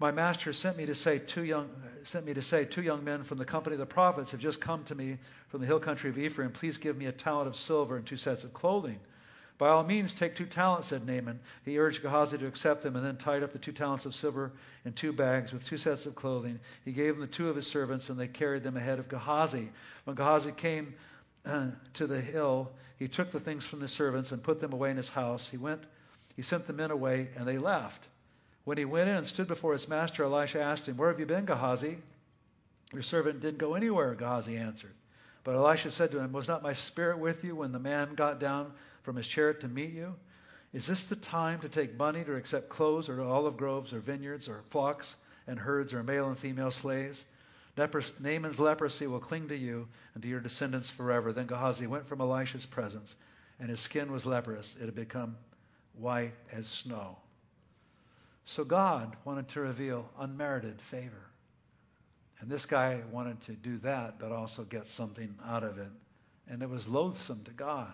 [0.00, 1.68] My master sent me to say two young
[2.04, 4.58] sent me to say two young men from the company of the prophets have just
[4.58, 6.52] come to me from the hill country of Ephraim.
[6.52, 8.98] Please give me a talent of silver and two sets of clothing.
[9.58, 11.38] By all means, take two talents, said Naaman.
[11.66, 14.52] He urged Gehazi to accept them and then tied up the two talents of silver
[14.86, 16.58] in two bags with two sets of clothing.
[16.86, 19.68] He gave them the two of his servants, and they carried them ahead of Gehazi.
[20.04, 20.94] When Gehazi came
[21.44, 24.92] uh, to the hill, he took the things from the servants and put them away
[24.92, 25.46] in his house.
[25.46, 25.82] He went,
[26.36, 28.06] he sent the men away, and they left.
[28.64, 31.26] When he went in and stood before his master, Elisha asked him, Where have you
[31.26, 31.98] been, Gehazi?
[32.92, 34.94] Your servant didn't go anywhere, Gehazi answered.
[35.44, 38.38] But Elisha said to him, Was not my spirit with you when the man got
[38.38, 40.14] down from his chariot to meet you?
[40.72, 44.48] Is this the time to take money to accept clothes or olive groves or vineyards
[44.48, 47.24] or flocks and herds or male and female slaves?
[47.76, 51.32] Naaman's leprosy will cling to you and to your descendants forever.
[51.32, 53.16] Then Gehazi went from Elisha's presence,
[53.58, 54.76] and his skin was leprous.
[54.78, 55.36] It had become
[55.94, 57.16] white as snow.
[58.50, 61.22] So God wanted to reveal unmerited favor.
[62.40, 65.92] And this guy wanted to do that, but also get something out of it.
[66.48, 67.92] And it was loathsome to God.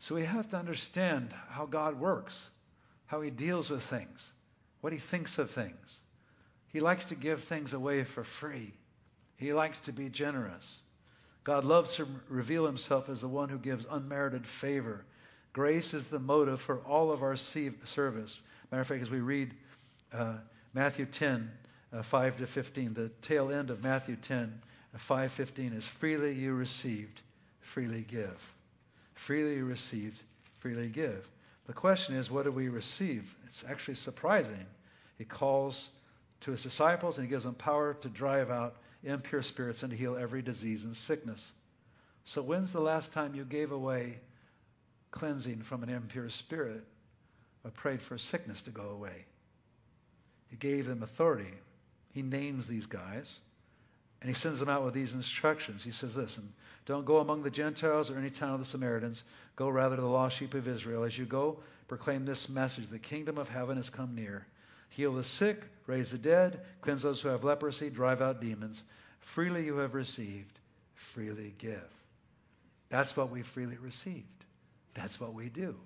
[0.00, 2.36] So we have to understand how God works,
[3.06, 4.28] how he deals with things,
[4.80, 6.00] what he thinks of things.
[6.72, 8.74] He likes to give things away for free.
[9.36, 10.82] He likes to be generous.
[11.44, 15.04] God loves to reveal himself as the one who gives unmerited favor.
[15.52, 18.36] Grace is the motive for all of our service.
[18.70, 19.54] Matter of fact, as we read
[20.12, 20.38] uh,
[20.74, 21.50] Matthew 10,
[21.92, 24.60] uh, 5 to 15, the tail end of Matthew 10,
[24.94, 27.22] uh, 5 15 is freely you received,
[27.60, 28.38] freely give.
[29.14, 30.18] Freely you received,
[30.58, 31.26] freely give.
[31.66, 33.24] The question is, what do we receive?
[33.46, 34.66] It's actually surprising.
[35.16, 35.88] He calls
[36.40, 39.96] to his disciples and he gives them power to drive out impure spirits and to
[39.96, 41.52] heal every disease and sickness.
[42.24, 44.18] So, when's the last time you gave away
[45.10, 46.84] cleansing from an impure spirit?
[47.62, 49.24] But prayed for sickness to go away.
[50.50, 51.50] He gave them authority.
[52.12, 53.38] He names these guys,
[54.20, 55.84] and he sends them out with these instructions.
[55.84, 56.52] He says, Listen,
[56.86, 59.22] don't go among the Gentiles or any town of the Samaritans.
[59.56, 61.04] Go rather to the lost sheep of Israel.
[61.04, 64.46] As you go, proclaim this message The kingdom of heaven has come near.
[64.90, 68.82] Heal the sick, raise the dead, cleanse those who have leprosy, drive out demons.
[69.20, 70.58] Freely you have received,
[70.94, 71.88] freely give.
[72.88, 74.26] That's what we freely received.
[74.94, 75.76] That's what we do.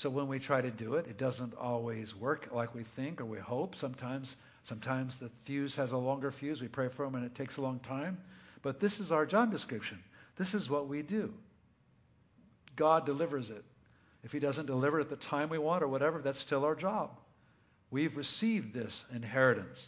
[0.00, 3.26] So when we try to do it, it doesn't always work like we think or
[3.26, 3.76] we hope.
[3.76, 4.34] Sometimes,
[4.64, 6.62] sometimes the fuse has a longer fuse.
[6.62, 8.16] We pray for them and it takes a long time.
[8.62, 10.02] But this is our job description.
[10.36, 11.34] This is what we do.
[12.76, 13.62] God delivers it.
[14.24, 16.74] If He doesn't deliver it at the time we want or whatever, that's still our
[16.74, 17.10] job.
[17.90, 19.86] We've received this inheritance.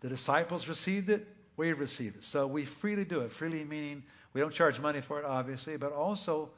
[0.00, 1.28] The disciples received it.
[1.58, 2.24] We've received it.
[2.24, 3.30] So we freely do it.
[3.30, 6.48] Freely meaning we don't charge money for it, obviously, but also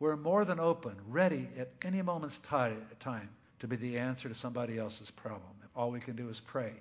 [0.00, 3.28] we're more than open, ready at any moment's time
[3.60, 5.52] to be the answer to somebody else's problem.
[5.62, 6.72] If all we can do is pray,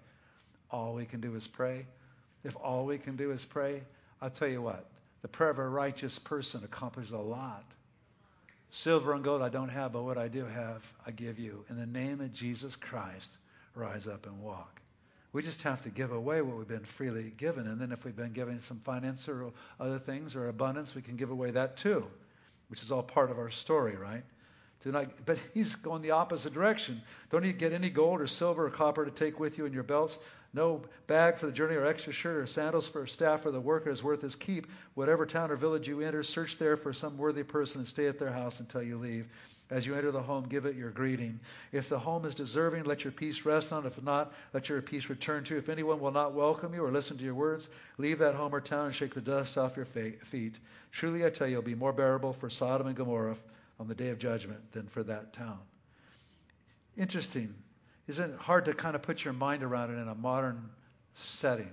[0.71, 1.85] all we can do is pray.
[2.45, 3.83] If all we can do is pray,
[4.21, 4.85] I'll tell you what,
[5.21, 7.65] the prayer of a righteous person accomplishes a lot.
[8.71, 11.65] Silver and gold I don't have, but what I do have, I give you.
[11.69, 13.29] In the name of Jesus Christ,
[13.75, 14.79] rise up and walk.
[15.33, 17.67] We just have to give away what we've been freely given.
[17.67, 21.17] And then if we've been given some finance or other things or abundance, we can
[21.17, 22.05] give away that too
[22.69, 24.23] which is all part of our story, right?
[24.85, 27.01] Not, but he's going the opposite direction.
[27.31, 29.83] Don't you get any gold or silver or copper to take with you in your
[29.83, 30.17] belts?
[30.51, 33.61] No bag for the journey or extra shirt or sandals for a staff or the
[33.61, 34.65] worker is worth his keep.
[34.95, 38.17] Whatever town or village you enter, search there for some worthy person and stay at
[38.17, 39.27] their house until you leave.
[39.69, 41.39] As you enter the home, give it your greeting.
[41.71, 43.89] If the home is deserving, let your peace rest on it.
[43.95, 45.57] If not, let your peace return to.
[45.57, 48.61] If anyone will not welcome you or listen to your words, leave that home or
[48.61, 50.55] town and shake the dust off your feet.
[50.91, 53.37] Truly, I tell you, it'll be more bearable for Sodom and Gomorrah
[53.79, 55.59] on the day of judgment than for that town.
[56.97, 57.53] Interesting.
[58.09, 60.71] Isn't it hard to kind of put your mind around it in a modern
[61.13, 61.69] setting?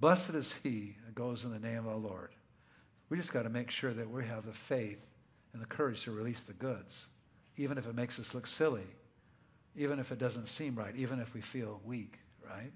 [0.00, 2.30] Blessed is he that goes in the name of the Lord.
[3.10, 4.98] We just got to make sure that we have the faith
[5.52, 7.04] and the courage to release the goods,
[7.58, 8.86] even if it makes us look silly,
[9.76, 12.72] even if it doesn't seem right, even if we feel weak, right?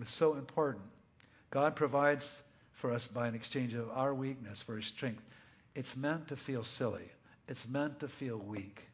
[0.00, 0.86] It's so important.
[1.50, 2.34] God provides
[2.72, 5.22] for us by an exchange of our weakness for his strength.
[5.74, 7.10] It's meant to feel silly.
[7.46, 8.88] It's meant to feel weak.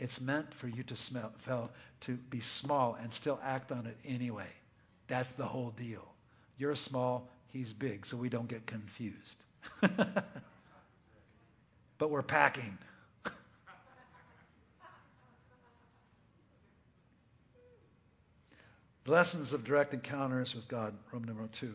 [0.00, 3.98] It's meant for you to smell, feel, to be small and still act on it
[4.04, 4.48] anyway.
[5.08, 6.08] That's the whole deal.
[6.56, 9.36] You're small, he's big, so we don't get confused.
[11.98, 12.78] but we're packing.
[19.06, 21.74] Lessons of direct encounters with God, Roman number two.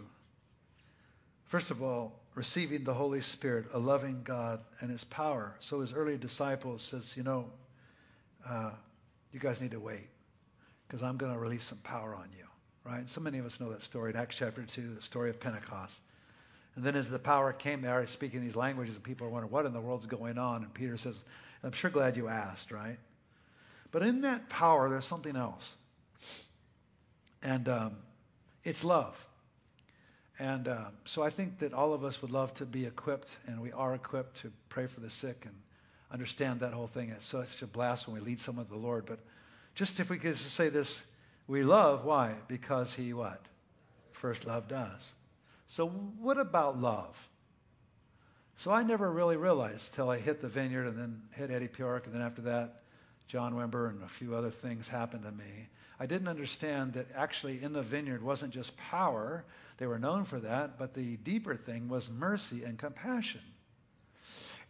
[1.46, 5.56] First of all, receiving the Holy Spirit, a loving God and His power.
[5.60, 7.52] So his early disciples says, you know,
[8.48, 8.72] uh,
[9.32, 10.08] you guys need to wait
[10.88, 12.46] because I'm going to release some power on you,
[12.90, 13.10] right?
[13.10, 16.00] So many of us know that story in Acts chapter 2, the story of Pentecost.
[16.76, 19.52] And then as the power came, they are speaking these languages, and people are wondering,
[19.52, 20.64] what in the world's going on?
[20.64, 21.18] And Peter says,
[21.64, 22.98] I'm sure glad you asked, right?
[23.92, 25.68] But in that power, there's something else.
[27.42, 27.98] And um,
[28.64, 29.16] it's love.
[30.38, 33.62] And um, so I think that all of us would love to be equipped, and
[33.62, 35.56] we are equipped to pray for the sick and
[36.12, 37.10] understand that whole thing.
[37.10, 39.06] It's such a blast when we lead someone to the Lord.
[39.06, 39.20] But
[39.76, 41.04] just if we could just say this,
[41.48, 42.36] we love, why?
[42.48, 43.42] Because he what?
[44.14, 45.10] First loved us.
[45.68, 47.16] So what about love?
[48.58, 52.06] So I never really realized till I hit the vineyard and then hit Eddie Piorek,
[52.06, 52.84] and then after that,
[53.28, 55.68] John Wimber and a few other things happened to me.
[56.00, 59.44] I didn't understand that actually in the vineyard wasn't just power,
[59.78, 63.42] they were known for that, but the deeper thing was mercy and compassion.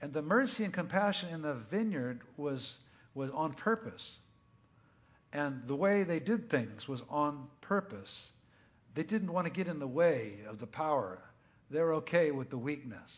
[0.06, 2.78] And the mercy and compassion in the vineyard was,
[3.16, 4.18] was on purpose.
[5.34, 8.28] And the way they did things was on purpose.
[8.94, 11.18] They didn't want to get in the way of the power.
[11.72, 13.18] They were okay with the weakness.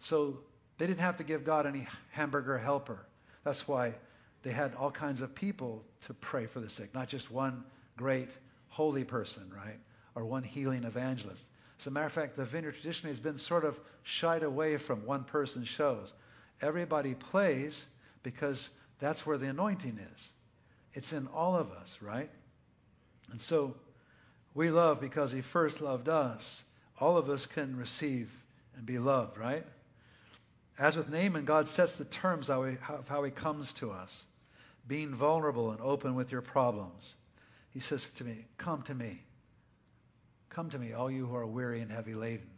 [0.00, 0.40] So
[0.78, 3.06] they didn't have to give God any hamburger helper.
[3.44, 3.94] That's why
[4.42, 7.62] they had all kinds of people to pray for the sick, not just one
[7.96, 8.30] great
[8.66, 9.78] holy person, right?
[10.16, 11.44] Or one healing evangelist.
[11.80, 15.06] As a matter of fact, the vineyard traditionally has been sort of shied away from
[15.06, 16.12] one person shows.
[16.60, 17.86] Everybody plays
[18.22, 20.20] because that's where the anointing is.
[20.92, 22.28] It's in all of us, right?
[23.30, 23.74] And so
[24.54, 26.62] we love because he first loved us.
[27.00, 28.30] All of us can receive
[28.76, 29.64] and be loved, right?
[30.78, 32.66] As with Naaman, God sets the terms how,
[33.08, 34.22] how he comes to us
[34.86, 37.14] being vulnerable and open with your problems.
[37.70, 39.22] He says to me, Come to me.
[40.50, 42.50] Come to me, all you who are weary and heavy laden.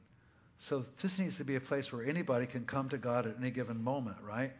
[0.59, 3.51] So this needs to be a place where anybody can come to God at any
[3.51, 4.53] given moment, right?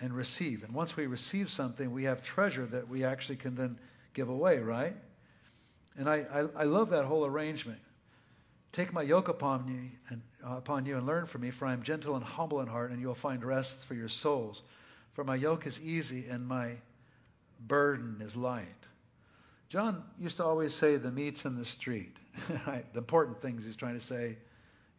[0.00, 0.62] And receive.
[0.62, 3.78] And once we receive something, we have treasure that we actually can then
[4.12, 4.94] give away, right?
[5.96, 7.80] And I, I, I love that whole arrangement.
[8.72, 11.72] Take my yoke upon you, and, uh, upon you and learn from me, for I
[11.72, 14.62] am gentle and humble in heart, and you'll find rest for your souls.
[15.14, 16.72] For my yoke is easy and my
[17.58, 18.66] burden is light.
[19.68, 22.16] John used to always say the meat's in the street.
[22.66, 24.36] The important things he's trying to say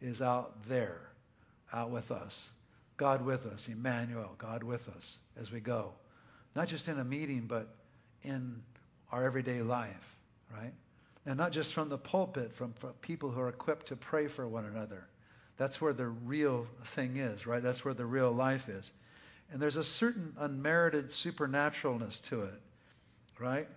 [0.00, 1.00] is out there,
[1.72, 2.44] out with us.
[2.96, 5.92] God with us, Emmanuel, God with us as we go.
[6.56, 7.68] Not just in a meeting, but
[8.22, 8.60] in
[9.12, 10.16] our everyday life,
[10.52, 10.72] right?
[11.24, 14.46] And not just from the pulpit, from, from people who are equipped to pray for
[14.48, 15.04] one another.
[15.56, 17.62] That's where the real thing is, right?
[17.62, 18.90] That's where the real life is.
[19.50, 22.60] And there's a certain unmerited supernaturalness to it,
[23.38, 23.68] right?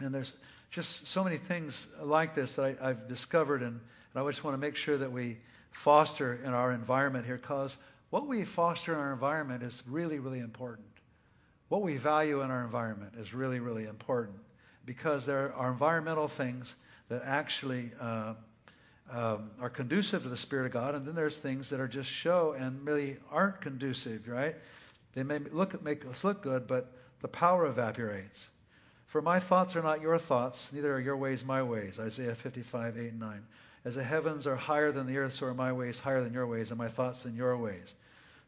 [0.00, 0.32] And there's
[0.70, 3.80] just so many things like this that I, have discovered, and,
[4.14, 5.38] and I just want to make sure that we
[5.70, 7.76] foster in our environment here, because
[8.10, 10.86] what we foster in our environment is really, really important.
[11.68, 14.38] What we value in our environment is really, really important,
[14.84, 16.74] because there are environmental things
[17.08, 18.34] that actually uh,
[19.10, 22.10] um, are conducive to the Spirit of God, and then there's things that are just
[22.10, 24.54] show and really aren't conducive, right?
[25.14, 28.48] They may look make us look good, but the power evaporates.
[29.08, 31.98] For my thoughts are not your thoughts, neither are your ways my ways.
[31.98, 33.42] Isaiah 55, 8 and 9.
[33.86, 36.46] As the heavens are higher than the earth, so are my ways higher than your
[36.46, 37.94] ways, and my thoughts than your ways.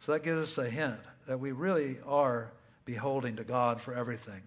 [0.01, 2.51] So that gives us a hint that we really are
[2.85, 4.43] beholding to God for everything.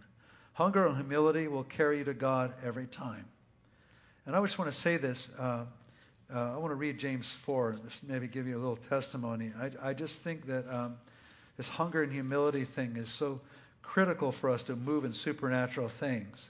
[0.53, 3.25] Hunger and humility will carry you to God every time.
[4.27, 5.27] And I just want to say this.
[5.37, 5.65] Uh,
[6.33, 9.51] uh, I want to read James 4, just maybe give you a little testimony.
[9.59, 10.97] I, I just think that um,
[11.57, 13.41] this hunger and humility thing is so
[13.83, 16.49] critical for us to move in supernatural things?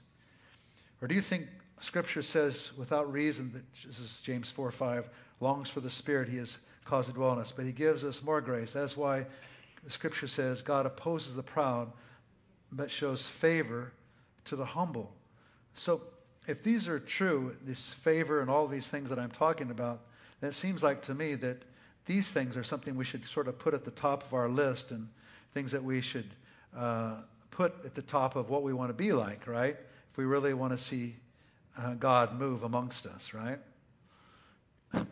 [1.01, 1.47] Or do you think
[1.79, 5.09] Scripture says without reason that this is James 4 5
[5.41, 8.23] longs for the Spirit he has caused to dwell in us, but he gives us
[8.23, 8.71] more grace.
[8.71, 9.25] That's why
[9.89, 11.91] Scripture says God opposes the proud,
[12.71, 13.91] but shows favor
[14.45, 15.13] to the humble.
[15.73, 16.01] So
[16.47, 20.01] if these are true, this favor and all these things that I'm talking about,
[20.39, 21.61] then it seems like to me that
[22.05, 24.91] these things are something we should sort of put at the top of our list
[24.91, 25.07] and
[25.53, 26.29] things that we should
[26.75, 27.21] uh,
[27.51, 29.75] put at the top of what we want to be like, right?
[30.11, 31.15] If we really want to see
[31.77, 33.59] uh, God move amongst us, right?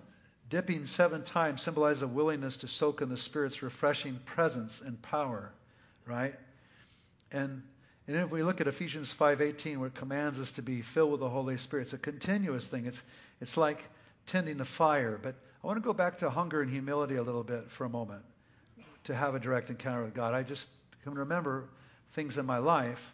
[0.50, 5.52] Dipping seven times symbolizes a willingness to soak in the Spirit's refreshing presence and power,
[6.06, 6.36] right?
[7.32, 7.64] And
[8.08, 11.20] and if we look at Ephesians 5:18, where it commands us to be filled with
[11.22, 12.86] the Holy Spirit, it's a continuous thing.
[12.86, 13.02] It's
[13.40, 13.84] it's like
[14.26, 15.20] tending a fire.
[15.22, 17.90] But I want to go back to hunger and humility a little bit for a
[17.90, 18.24] moment
[19.06, 20.34] to have a direct encounter with God.
[20.34, 20.70] I just
[21.04, 21.70] can remember
[22.14, 23.14] things in my life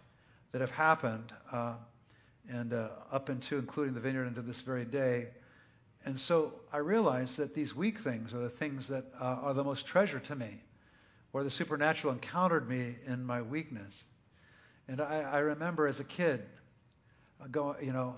[0.51, 1.75] that have happened uh,
[2.49, 5.27] and uh, up into, including the vineyard, into this very day.
[6.05, 9.63] And so I realized that these weak things are the things that uh, are the
[9.63, 10.61] most treasured to me,
[11.31, 14.03] where the supernatural encountered me in my weakness.
[14.87, 16.43] And I, I remember as a kid,
[17.41, 18.15] uh, going, you know,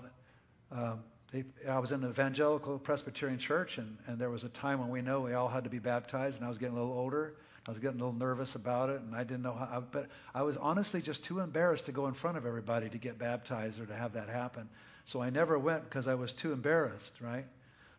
[0.70, 1.00] um,
[1.32, 4.88] they, I was in an evangelical Presbyterian church, and, and there was a time when
[4.88, 7.34] we know we all had to be baptized, and I was getting a little older.
[7.66, 9.84] I was getting a little nervous about it, and I didn't know how.
[9.92, 13.18] But I was honestly just too embarrassed to go in front of everybody to get
[13.18, 14.68] baptized or to have that happen.
[15.06, 17.44] So I never went because I was too embarrassed, right?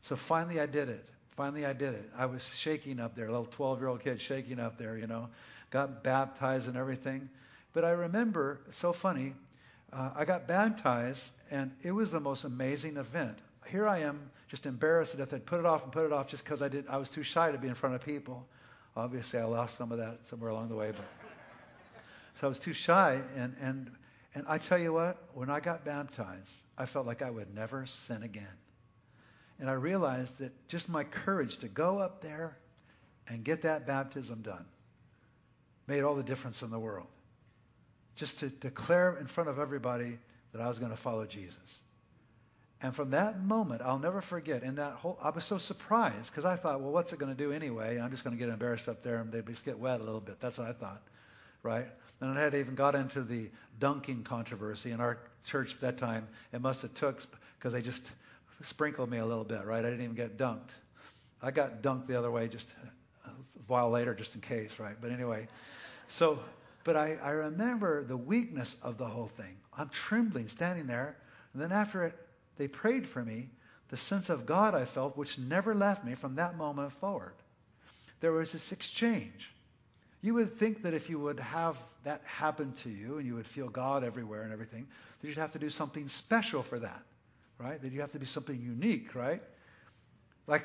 [0.01, 1.05] So finally I did it.
[1.35, 2.09] Finally I did it.
[2.17, 5.29] I was shaking up there, a little 12-year-old kid shaking up there, you know,
[5.69, 7.29] got baptized and everything.
[7.73, 9.33] But I remember, so funny,
[9.93, 13.37] uh, I got baptized, and it was the most amazing event.
[13.67, 15.31] Here I am, just embarrassed that.
[15.33, 16.85] I'd put it off and put it off just because I did.
[16.89, 18.45] I was too shy to be in front of people.
[18.95, 21.05] Obviously, I lost some of that somewhere along the way, but
[22.35, 23.21] so I was too shy.
[23.35, 23.91] And and
[24.33, 27.85] and I tell you what, when I got baptized, I felt like I would never
[27.85, 28.57] sin again.
[29.59, 32.57] And I realized that just my courage to go up there
[33.27, 34.65] and get that baptism done
[35.87, 37.07] made all the difference in the world.
[38.15, 40.17] Just to declare in front of everybody
[40.51, 41.55] that I was going to follow Jesus.
[42.83, 44.63] And from that moment, I'll never forget.
[44.63, 47.37] In that whole, I was so surprised because I thought, well, what's it going to
[47.37, 47.99] do anyway?
[47.99, 50.19] I'm just going to get embarrassed up there and they just get wet a little
[50.19, 50.39] bit.
[50.39, 51.01] That's what I thought,
[51.61, 51.85] right?
[52.21, 56.27] And I had even got into the dunking controversy in our church at that time.
[56.53, 57.23] It must have took
[57.57, 58.11] because they just
[58.63, 59.85] sprinkled me a little bit, right?
[59.85, 60.69] I didn't even get dunked.
[61.41, 62.69] I got dunked the other way just
[63.25, 63.29] a
[63.67, 64.95] while later, just in case, right?
[64.99, 65.47] But anyway,
[66.09, 66.39] so,
[66.83, 69.57] but I, I remember the weakness of the whole thing.
[69.77, 71.15] I'm trembling, standing there,
[71.53, 72.15] and then after it,
[72.61, 73.49] they prayed for me,
[73.89, 77.33] the sense of God I felt, which never left me from that moment forward.
[78.19, 79.51] There was this exchange.
[80.21, 83.47] You would think that if you would have that happen to you and you would
[83.47, 84.87] feel God everywhere and everything,
[85.19, 87.03] that you'd have to do something special for that
[87.61, 87.81] right?
[87.81, 89.41] That you have to be something unique, right?
[90.47, 90.63] Like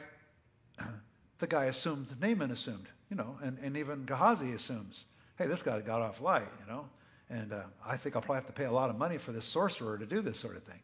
[1.39, 5.05] the guy assumed, Naaman assumed, you know, and, and even Gehazi assumes,
[5.39, 6.87] hey, this guy got off light, you know,
[7.29, 9.45] and uh, I think I'll probably have to pay a lot of money for this
[9.45, 10.81] sorcerer to do this sort of thing.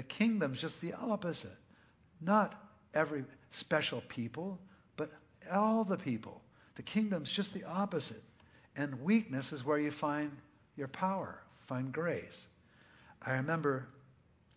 [0.00, 1.58] The kingdom's just the opposite.
[2.22, 2.54] Not
[2.94, 4.58] every special people,
[4.96, 5.10] but
[5.52, 6.40] all the people.
[6.76, 8.22] The kingdom's just the opposite.
[8.76, 10.34] And weakness is where you find
[10.74, 12.46] your power, find grace.
[13.20, 13.88] I remember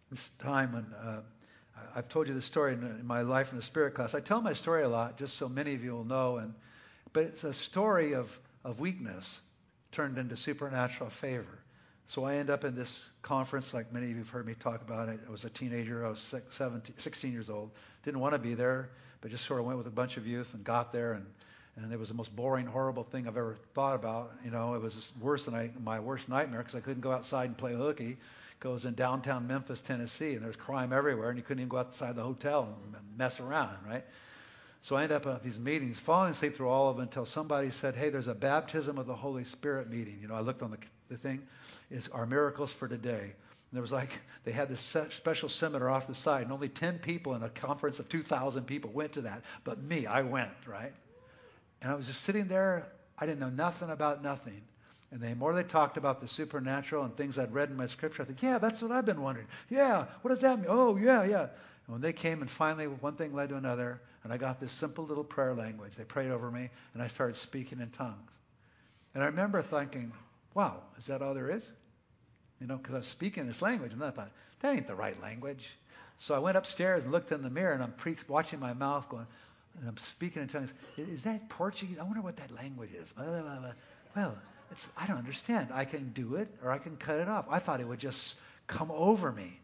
[0.10, 1.24] this time when uh,
[1.94, 4.16] I've told you the story in, in, my life in the spirit class.
[4.16, 6.54] I tell my story a lot just so many of you will know, and
[7.12, 8.30] but it's a story of
[8.64, 9.42] of weakness
[9.92, 11.60] turned into supernatural favor.
[12.08, 14.82] So I end up in this conference, like many of you have heard me talk
[14.82, 15.10] about.
[15.10, 16.06] I was a teenager.
[16.06, 17.72] I was 17, 16 years old.
[18.04, 18.90] Didn't want to be there,
[19.22, 21.14] but just sort of went with a bunch of youth and got there.
[21.14, 21.26] And,
[21.78, 24.34] and it was the most boring, horrible thing I've ever thought about.
[24.44, 27.46] You know, it was worse than I, my worst nightmare because I couldn't go outside
[27.46, 28.18] and play hooky
[28.64, 32.16] goes in downtown Memphis, Tennessee, and there's crime everywhere, and you couldn't even go outside
[32.16, 34.06] the hotel and mess around, right?
[34.84, 37.72] So I ended up at these meetings, falling asleep through all of them until somebody
[37.72, 40.72] said, "Hey, there's a baptism of the Holy Spirit meeting." You know, I looked on
[40.72, 40.78] the,
[41.08, 41.42] the thing,
[41.90, 43.22] is our miracles for today.
[43.22, 44.10] And there was like
[44.44, 44.82] they had this
[45.12, 48.92] special seminar off the side, and only 10 people in a conference of 2,000 people
[48.92, 49.44] went to that.
[49.64, 50.92] But me, I went, right?
[51.82, 52.86] And I was just sitting there.
[53.18, 54.62] I didn't know nothing about nothing.
[55.12, 58.24] And the more they talked about the supernatural and things I'd read in my scripture,
[58.24, 59.48] I think, yeah, that's what I've been wondering.
[59.70, 60.68] Yeah, what does that mean?
[60.68, 61.44] Oh, yeah, yeah.
[61.44, 64.72] And when they came and finally one thing led to another, and I got this
[64.72, 65.94] simple little prayer language.
[65.96, 68.32] They prayed over me, and I started speaking in tongues.
[69.14, 70.12] And I remember thinking,
[70.54, 71.64] wow, is that all there is?
[72.60, 75.20] You know, because I was speaking this language, and I thought, that ain't the right
[75.22, 75.70] language.
[76.20, 79.10] So I went upstairs and looked in the mirror, and I'm pre- watching my mouth
[79.10, 79.28] going,
[79.80, 80.74] and I'm speaking in tongues.
[80.98, 81.98] Is that Portuguese?
[82.00, 83.12] I wonder what that language is.
[83.12, 83.72] Blah, blah, blah,
[84.16, 84.38] Well,
[84.98, 85.70] I don't understand.
[85.74, 87.46] I can do it or I can cut it off.
[87.50, 88.36] I thought it would just
[88.68, 89.60] come over me.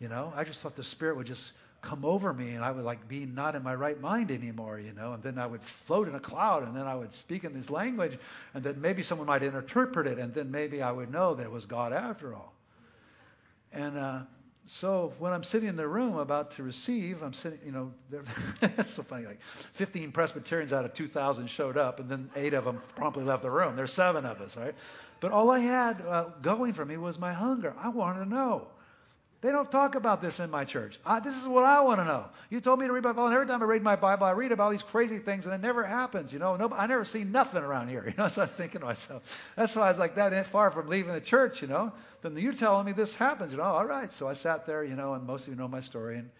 [0.00, 1.52] You know, I just thought the Spirit would just
[1.84, 4.92] come over me and I would like be not in my right mind anymore, you
[4.94, 7.52] know, and then I would float in a cloud and then I would speak in
[7.52, 8.18] this language
[8.54, 11.52] and then maybe someone might interpret it and then maybe I would know that it
[11.52, 12.52] was God after all.
[13.72, 14.20] And uh,
[14.66, 17.92] so when I'm sitting in the room about to receive, I'm sitting, you know,
[18.60, 19.26] that's so funny.
[19.26, 19.40] Like
[19.74, 23.50] 15 Presbyterians out of 2,000 showed up, and then eight of them promptly left the
[23.50, 23.76] room.
[23.76, 24.74] There's seven of us, right?
[25.20, 27.74] But all I had uh, going for me was my hunger.
[27.78, 28.68] I wanted to know.
[29.44, 30.98] They don't talk about this in my church.
[31.04, 32.24] I, this is what I want to know.
[32.48, 34.30] You told me to read my Bible, and every time I read my Bible, I
[34.30, 36.32] read about these crazy things, and it never happens.
[36.32, 38.06] You know, no, I never see nothing around here.
[38.08, 39.22] You know, so I'm thinking to myself.
[39.54, 41.60] That's why I was like that ain't far from leaving the church.
[41.60, 41.92] You know,
[42.22, 43.52] then you telling me this happens.
[43.52, 44.10] You know, all right.
[44.14, 44.82] So I sat there.
[44.82, 46.30] You know, and most of you know my story, and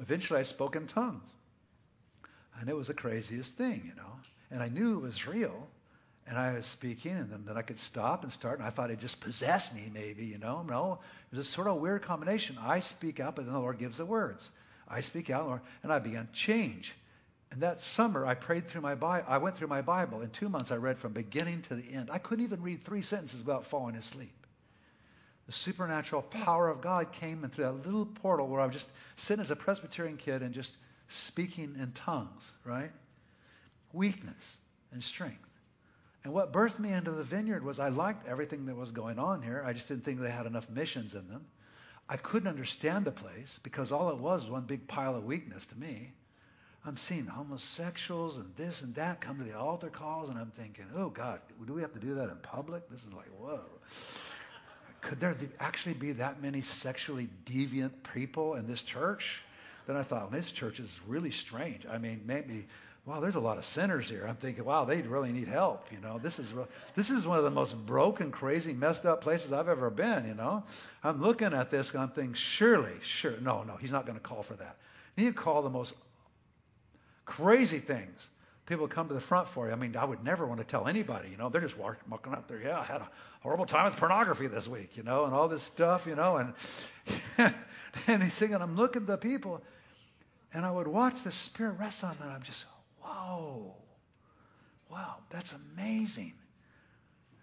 [0.00, 1.22] eventually I spoke in tongues,
[2.58, 3.80] and it was the craziest thing.
[3.86, 4.10] You know,
[4.50, 5.68] and I knew it was real.
[6.26, 8.90] And I was speaking, and then, then I could stop and start, and I thought
[8.90, 10.62] it just possessed me, maybe, you know.
[10.62, 11.00] No,
[11.30, 12.56] it was a sort of weird combination.
[12.58, 14.50] I speak out, but then the Lord gives the words.
[14.88, 16.94] I speak out, Lord, and I began to change.
[17.50, 19.26] And that summer, I prayed through my Bible.
[19.28, 20.22] I went through my Bible.
[20.22, 22.10] In two months, I read from beginning to the end.
[22.10, 24.32] I couldn't even read three sentences without falling asleep.
[25.46, 28.88] The supernatural power of God came in through that little portal where I was just
[29.16, 30.74] sitting as a Presbyterian kid and just
[31.08, 32.90] speaking in tongues, right?
[33.92, 34.56] Weakness
[34.92, 35.46] and strength.
[36.24, 39.42] And what birthed me into the vineyard was I liked everything that was going on
[39.42, 39.62] here.
[39.64, 41.44] I just didn't think they had enough missions in them.
[42.08, 45.64] I couldn't understand the place because all it was was one big pile of weakness
[45.66, 46.12] to me.
[46.86, 50.84] I'm seeing homosexuals and this and that come to the altar calls, and I'm thinking,
[50.94, 52.88] oh God, do we have to do that in public?
[52.90, 53.64] This is like, whoa.
[55.00, 59.42] Could there actually be that many sexually deviant people in this church?
[59.86, 61.86] Then I thought, well, this church is really strange.
[61.86, 62.66] I mean, maybe
[63.06, 64.24] wow, there's a lot of sinners here.
[64.26, 65.92] I'm thinking, wow, they really need help.
[65.92, 66.52] You know, this is
[66.94, 70.26] this is one of the most broken, crazy, messed up places I've ever been.
[70.26, 70.62] You know,
[71.02, 74.22] I'm looking at this and I'm thinking, surely, sure, no, no, he's not going to
[74.22, 74.76] call for that.
[75.18, 75.94] To call the most
[77.24, 78.28] crazy things.
[78.66, 79.72] People come to the front for you.
[79.74, 81.28] I mean, I would never want to tell anybody.
[81.28, 82.62] You know, they're just walking up there.
[82.62, 83.08] Yeah, I had a
[83.42, 84.96] horrible time with pornography this week.
[84.96, 86.06] You know, and all this stuff.
[86.06, 86.54] You know, and
[88.06, 88.56] and he's singing.
[88.56, 89.62] I'm looking at the people,
[90.54, 92.28] and I would watch the Spirit rest on them.
[92.28, 92.64] And I'm just
[93.04, 93.74] Whoa.
[94.90, 96.32] Wow, that's amazing.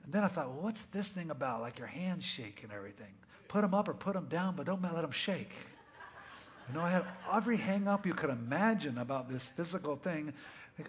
[0.04, 1.62] And then I thought, well, what's this thing about?
[1.62, 3.14] Like your hands shake and everything.
[3.48, 5.52] Put them up or put them down, but don't let them shake.
[6.68, 10.34] You know, I had every hang up you could imagine about this physical thing.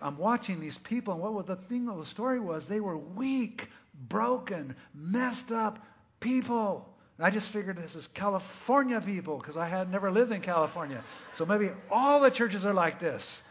[0.00, 2.96] I'm watching these people, and what was the thing of the story was they were
[2.96, 3.68] weak,
[4.08, 5.80] broken, messed up
[6.20, 6.88] people.
[7.18, 11.02] And I just figured this is California people because I had never lived in California.
[11.32, 13.42] So maybe all the churches are like this.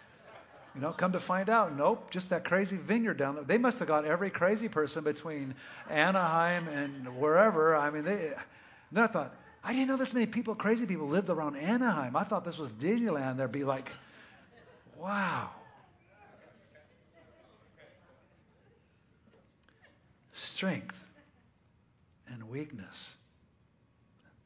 [0.73, 3.43] You know, come to find out, nope, just that crazy vineyard down there.
[3.43, 5.55] They must have got every crazy person between
[5.89, 7.75] Anaheim and wherever.
[7.75, 8.31] I mean, they.
[8.91, 12.15] Then I thought, I didn't know this many people, crazy people, lived around Anaheim.
[12.15, 13.37] I thought this was Disneyland.
[13.37, 13.89] There'd be like,
[14.97, 15.49] wow.
[20.31, 20.97] Strength
[22.27, 23.09] and weakness.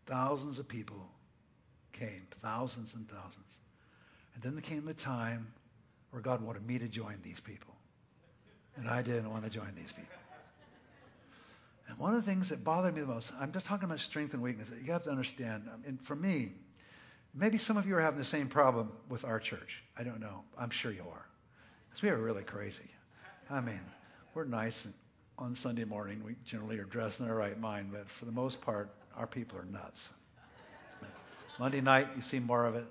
[0.07, 1.07] Thousands of people
[1.93, 3.57] came, thousands and thousands.
[4.33, 5.47] And then there came the time
[6.15, 7.75] where God wanted me to join these people.
[8.77, 10.15] And I didn't want to join these people.
[11.89, 14.33] And one of the things that bothered me the most, I'm just talking about strength
[14.33, 14.71] and weakness.
[14.81, 15.63] You have to understand.
[15.85, 16.53] And for me,
[17.33, 19.83] maybe some of you are having the same problem with our church.
[19.97, 20.45] I don't know.
[20.57, 21.25] I'm sure you are.
[21.89, 22.89] Because we are really crazy.
[23.49, 23.81] I mean,
[24.33, 24.87] we're nice
[25.37, 26.23] on Sunday morning.
[26.25, 29.59] We generally are dressed in our right mind, but for the most part, our people
[29.59, 30.07] are nuts.
[31.59, 32.85] Monday night, you see more of it.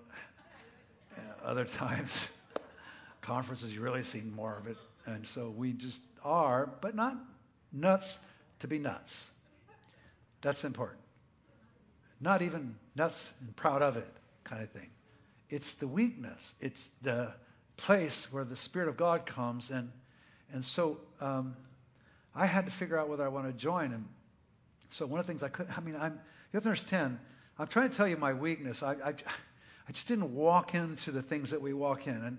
[1.43, 2.29] Other times,
[3.25, 4.77] conferences, you really see more of it.
[5.07, 7.17] And so we just are, but not
[7.73, 8.19] nuts
[8.61, 9.27] to be nuts.
[10.43, 11.01] That's important.
[12.21, 14.09] Not even nuts and proud of it
[14.45, 14.91] kind of thing.
[15.51, 16.55] It's the weakness.
[16.61, 17.35] It's the
[17.77, 19.71] place where the Spirit of God comes.
[19.71, 19.91] And,
[20.53, 21.57] and so um,
[22.35, 23.93] I had to figure out whether I want to join.
[23.93, 24.07] And
[24.91, 27.19] so one of the things I could, I mean, I'm, you have to understand,
[27.59, 28.83] I'm trying to tell you my weakness.
[28.83, 29.15] I, I,
[29.89, 32.17] I just didn't walk into the things that we walk in.
[32.17, 32.39] And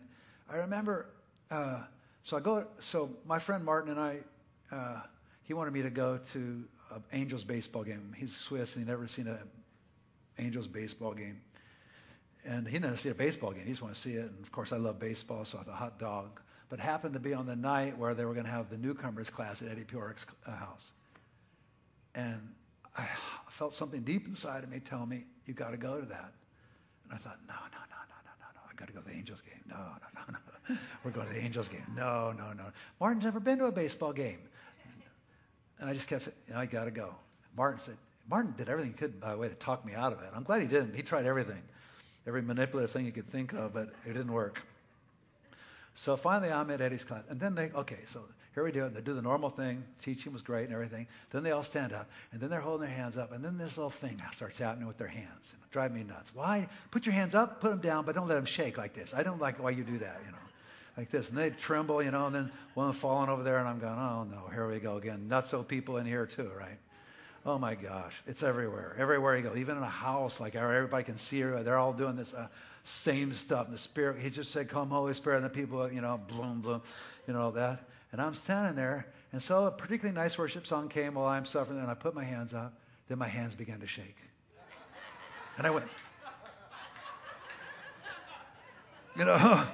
[0.49, 1.07] I remember,
[1.49, 1.83] uh,
[2.23, 4.19] so I go, so my friend Martin and I,
[4.71, 5.01] uh,
[5.43, 8.13] he wanted me to go to an Angels baseball game.
[8.17, 9.39] He's Swiss and he'd never seen an
[10.39, 11.41] Angels baseball game.
[12.45, 13.63] And he didn't see a baseball game.
[13.63, 14.29] He just wanted to see it.
[14.29, 16.41] And of course, I love baseball, so I thought hot dog.
[16.69, 19.29] But happened to be on the night where they were going to have the newcomers
[19.29, 20.91] class at Eddie Piorek's uh, house.
[22.13, 22.39] And
[22.97, 23.07] I
[23.49, 26.33] felt something deep inside of me tell me, you got to go to that.
[27.03, 27.94] And I thought, no, no, no,
[28.79, 28.87] no, no, no, no.
[28.87, 29.61] I got to go to the Angels game.
[29.67, 30.77] No, no, no, no.
[31.03, 31.85] We're going to the Angels game.
[31.95, 32.65] No, no, no.
[32.99, 34.39] Martin's never been to a baseball game.
[35.79, 37.15] And I just kept, you know, I got to go.
[37.55, 37.97] Martin said,
[38.29, 40.29] Martin did everything he could, by the way, to talk me out of it.
[40.33, 40.95] I'm glad he didn't.
[40.95, 41.61] He tried everything,
[42.25, 44.61] every manipulative thing he could think of, but it didn't work.
[45.95, 47.23] So finally, I'm at Eddie's class.
[47.29, 48.21] And then they, okay, so
[48.55, 48.93] here we do it.
[48.93, 49.83] They do the normal thing.
[50.01, 51.07] Teaching was great and everything.
[51.31, 53.75] Then they all stand up, and then they're holding their hands up, and then this
[53.75, 55.53] little thing starts happening with their hands.
[55.53, 56.31] Know, drive me nuts.
[56.33, 56.69] Why?
[56.89, 59.13] Put your hands up, put them down, but don't let them shake like this.
[59.13, 60.37] I don't like why you do that, you know,
[60.97, 61.27] like this.
[61.27, 64.23] And they tremble, you know, and then one falling over there, and I'm going, oh
[64.23, 65.27] no, here we go again.
[65.29, 66.79] Nutso people in here too, right?
[67.45, 68.95] Oh my gosh, it's everywhere.
[68.97, 71.61] Everywhere you go, even in a house, like everybody can see her.
[71.61, 72.47] They're all doing this uh,
[72.85, 73.65] same stuff.
[73.65, 76.61] And the Spirit, He just said, "Come, Holy Spirit," and the people, you know, bloom,
[76.61, 76.81] bloom,
[77.27, 77.81] you know that.
[78.15, 81.81] And I'm standing there, and so a particularly nice worship song came while I'm suffering,
[81.81, 82.79] and I put my hands up.
[83.09, 84.15] Then my hands began to shake.
[85.57, 85.85] And I went,
[89.17, 89.67] you know,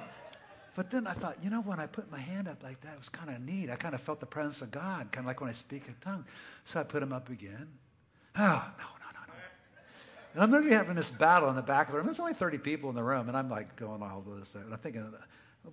[0.74, 2.98] But then I thought, you know, when I put my hand up like that, it
[2.98, 3.70] was kind of neat.
[3.70, 5.94] I kind of felt the presence of God, kind of like when I speak in
[6.00, 6.24] tongue.
[6.64, 7.68] So I put them up again.
[8.36, 9.34] Oh, no, no, no, no.
[10.34, 12.06] And I'm literally having this battle in the back of the room.
[12.06, 14.52] There's only 30 people in the room, and I'm like going all this.
[14.56, 15.14] And I'm thinking,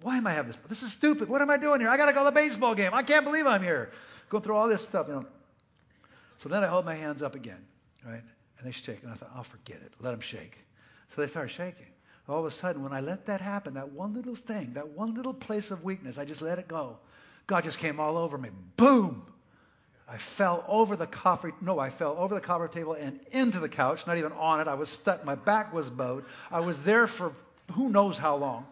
[0.01, 0.61] why am I having this?
[0.67, 1.29] This is stupid.
[1.29, 1.89] What am I doing here?
[1.89, 2.93] I got to go to the baseball game.
[2.93, 3.91] I can't believe I'm here.
[4.29, 5.25] Going through all this stuff, you know.
[6.37, 7.65] So then I hold my hands up again,
[8.05, 8.21] right?
[8.57, 9.03] And they shake.
[9.03, 9.91] And I thought, I'll forget it.
[9.99, 10.57] Let them shake.
[11.09, 11.87] So they started shaking.
[12.27, 15.15] All of a sudden, when I let that happen, that one little thing, that one
[15.15, 16.97] little place of weakness, I just let it go.
[17.47, 18.49] God just came all over me.
[18.77, 19.23] Boom!
[20.07, 21.49] I fell over the coffee.
[21.61, 24.67] No, I fell over the coffee table and into the couch, not even on it.
[24.67, 25.25] I was stuck.
[25.25, 26.25] My back was bowed.
[26.51, 27.33] I was there for
[27.73, 28.65] who knows how long.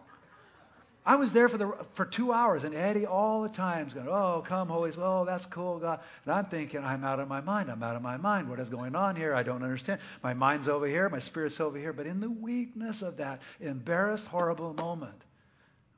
[1.08, 4.08] I was there for the for two hours, and Eddie all the time is going,
[4.10, 5.06] "Oh, come, Holy Spirit!
[5.08, 7.70] Oh, that's cool, God." And I'm thinking, I'm out of my mind.
[7.70, 8.46] I'm out of my mind.
[8.46, 9.34] What is going on here?
[9.34, 10.02] I don't understand.
[10.22, 11.08] My mind's over here.
[11.08, 11.94] My spirit's over here.
[11.94, 15.24] But in the weakness of that embarrassed, horrible moment,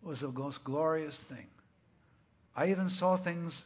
[0.01, 1.49] was the most glorious thing.
[2.55, 3.65] I even saw things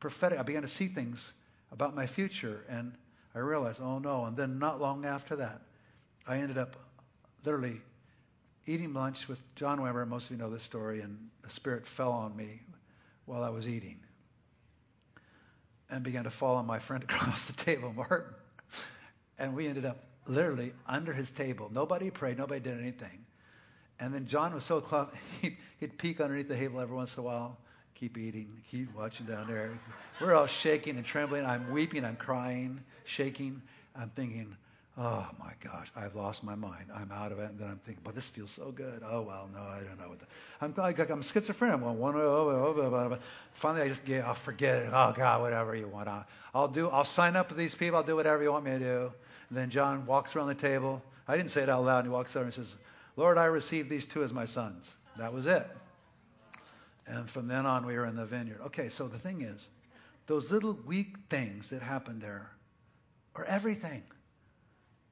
[0.00, 0.38] prophetic.
[0.38, 1.34] I began to see things
[1.72, 2.94] about my future, and
[3.34, 4.24] I realized, oh no.
[4.24, 5.60] And then not long after that,
[6.26, 6.74] I ended up
[7.44, 7.82] literally
[8.66, 10.06] eating lunch with John Wimber.
[10.06, 12.60] Most of you know this story, and the Spirit fell on me
[13.24, 14.00] while I was eating
[15.88, 18.34] and began to fall on my friend across the table, Martin.
[19.38, 21.70] And we ended up literally under his table.
[21.72, 23.24] Nobody prayed, nobody did anything.
[24.00, 25.08] And then John was so close,
[25.42, 27.56] he'd, he'd peek underneath the table every once in a while,
[27.94, 29.70] keep eating, keep watching down there.
[30.20, 31.44] We're all shaking and trembling.
[31.44, 33.62] I'm weeping, I'm crying, shaking.
[33.94, 34.56] I'm thinking,
[34.98, 36.86] Oh my gosh, I've lost my mind.
[36.94, 37.50] I'm out of it.
[37.50, 39.02] And then I'm thinking, but this feels so good.
[39.06, 40.20] Oh well, no, I don't know what.
[40.20, 40.26] The,
[40.62, 41.80] I'm like I'm schizophrenic.
[41.80, 42.14] Going one.
[42.16, 43.18] Oh, oh, oh, oh, oh.
[43.52, 44.24] Finally, I just get.
[44.24, 44.88] I'll forget it.
[44.90, 46.08] Oh God, whatever you want.
[46.08, 46.88] I'll, I'll do.
[46.88, 47.98] I'll sign up with these people.
[47.98, 49.12] I'll do whatever you want me to do.
[49.50, 51.02] And then John walks around the table.
[51.28, 51.98] I didn't say it out loud.
[51.98, 52.74] And he walks over and says,
[53.16, 55.66] "Lord, I received these two as my sons." That was it.
[57.06, 58.60] And from then on, we were in the vineyard.
[58.66, 59.68] Okay, so the thing is,
[60.26, 62.50] those little weak things that happened there
[63.34, 64.02] are everything.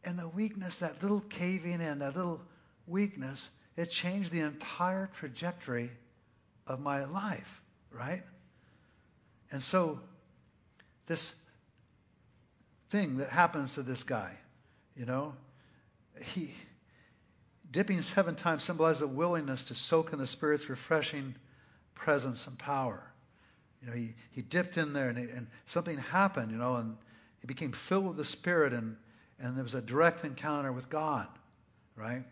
[0.04, 2.40] And the weakness, that little caving in, that little
[2.86, 5.90] weakness, it changed the entire trajectory
[6.66, 8.22] of my life, right?
[9.50, 10.00] And so,
[11.06, 11.34] this
[12.90, 14.32] thing that happens to this guy,
[14.96, 15.34] you know,
[16.34, 16.54] he
[17.70, 21.34] dipping seven times symbolizes a willingness to soak in the Spirit's refreshing
[21.94, 23.02] presence and power.
[23.82, 26.96] You know, he, he dipped in there and, he, and something happened, you know, and
[27.40, 28.96] he became filled with the Spirit and
[29.38, 31.26] and there was a direct encounter with God,
[31.96, 32.24] right?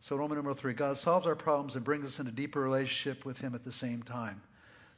[0.00, 3.38] So Roman number three, God solves our problems and brings us into deeper relationship with
[3.38, 4.40] Him at the same time.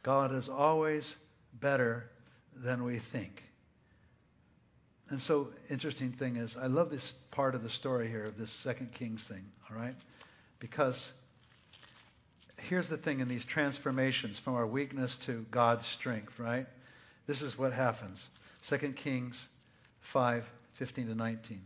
[0.02, 1.16] God is always
[1.52, 2.08] better
[2.56, 3.42] than we think.
[5.08, 8.52] And so, interesting thing is, I love this part of the story here of this
[8.52, 9.96] Second Kings thing, all right?
[10.60, 11.10] Because
[12.58, 16.66] here's the thing in these transformations from our weakness to God's strength, right?
[17.26, 18.28] This is what happens.
[18.62, 19.48] Second Kings
[20.02, 20.48] 5
[20.80, 21.60] 15 to 19.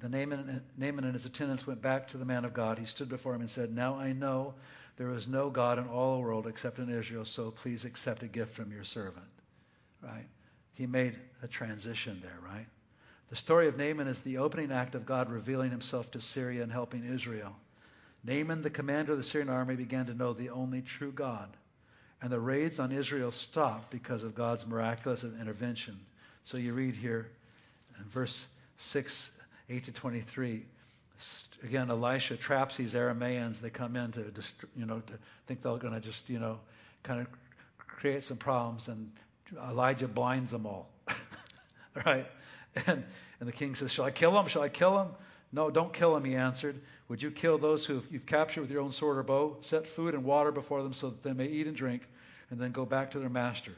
[0.00, 2.78] The Naaman, Naaman and his attendants went back to the man of God.
[2.78, 4.54] He stood before him and said, Now I know
[4.96, 8.26] there is no God in all the world except in Israel, so please accept a
[8.26, 9.26] gift from your servant.
[10.02, 10.24] Right?
[10.72, 12.64] He made a transition there, right?
[13.28, 16.72] The story of Naaman is the opening act of God revealing himself to Syria and
[16.72, 17.54] helping Israel.
[18.24, 21.54] Naaman, the commander of the Syrian army, began to know the only true God.
[22.22, 26.00] And the raids on Israel stopped because of God's miraculous intervention.
[26.44, 27.28] So you read here,
[27.98, 28.46] in verse
[28.78, 29.30] 6,
[29.68, 30.64] 8 to 23,
[31.62, 33.60] again, Elisha traps these Aramaeans.
[33.60, 34.32] They come in to,
[34.76, 35.12] you know, to
[35.46, 36.58] think they're going to just, you know,
[37.02, 37.26] kind of
[37.78, 39.10] create some problems, and
[39.68, 40.88] Elijah blinds them all.
[42.06, 42.26] right?
[42.86, 43.04] And,
[43.40, 44.48] and the king says, Shall I kill them?
[44.48, 45.08] Shall I kill them?
[45.52, 46.80] No, don't kill them, he answered.
[47.08, 49.58] Would you kill those who you've captured with your own sword or bow?
[49.60, 52.02] Set food and water before them so that they may eat and drink,
[52.50, 53.72] and then go back to their master.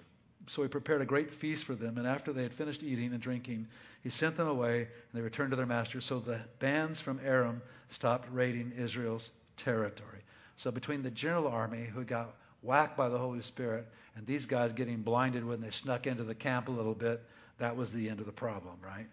[0.47, 3.21] So he prepared a great feast for them, and after they had finished eating and
[3.21, 3.67] drinking,
[4.03, 6.01] he sent them away, and they returned to their master.
[6.01, 10.21] So the bands from Aram stopped raiding Israel's territory.
[10.57, 14.73] So between the general army, who got whacked by the Holy Spirit, and these guys
[14.73, 17.23] getting blinded when they snuck into the camp a little bit,
[17.59, 19.07] that was the end of the problem, right?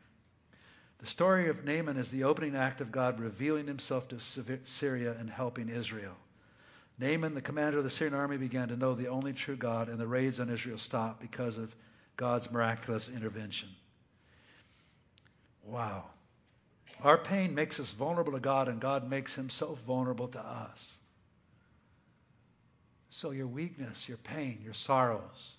[1.00, 5.30] The story of Naaman is the opening act of God revealing himself to Syria and
[5.30, 6.16] helping Israel.
[7.00, 10.00] Naaman, the commander of the Syrian army, began to know the only true God, and
[10.00, 11.76] the raids on Israel stopped because of
[12.18, 13.70] God's miraculous intervention.
[15.66, 16.06] Wow.
[17.04, 20.94] Our pain makes us vulnerable to God, and God makes himself vulnerable to us.
[23.10, 25.52] So your weakness, your pain, your sorrows,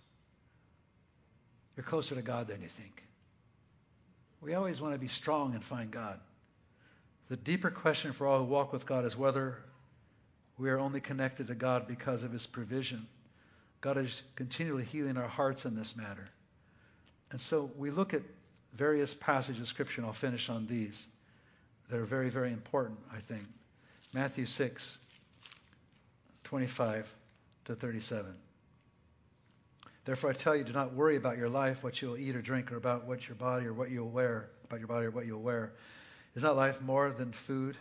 [1.76, 3.02] you're closer to God than you think.
[4.40, 6.20] We always want to be strong and find God.
[7.28, 9.58] The deeper question for all who walk with God is whether
[10.56, 13.06] We are only connected to God because of His provision.
[13.80, 16.28] God is continually healing our hearts in this matter.
[17.30, 18.22] And so we look at
[18.76, 21.06] various passages of Scripture, and I'll finish on these
[21.90, 23.44] that are very, very important, I think.
[24.12, 24.98] Matthew 6,
[26.44, 27.12] 25
[27.64, 28.34] to 37.
[30.04, 32.42] Therefore, I tell you, do not worry about your life, what you will eat or
[32.42, 35.10] drink, or about what your body or what you will wear, about your body or
[35.10, 35.72] what you will wear.
[36.34, 37.76] Is not life more than food,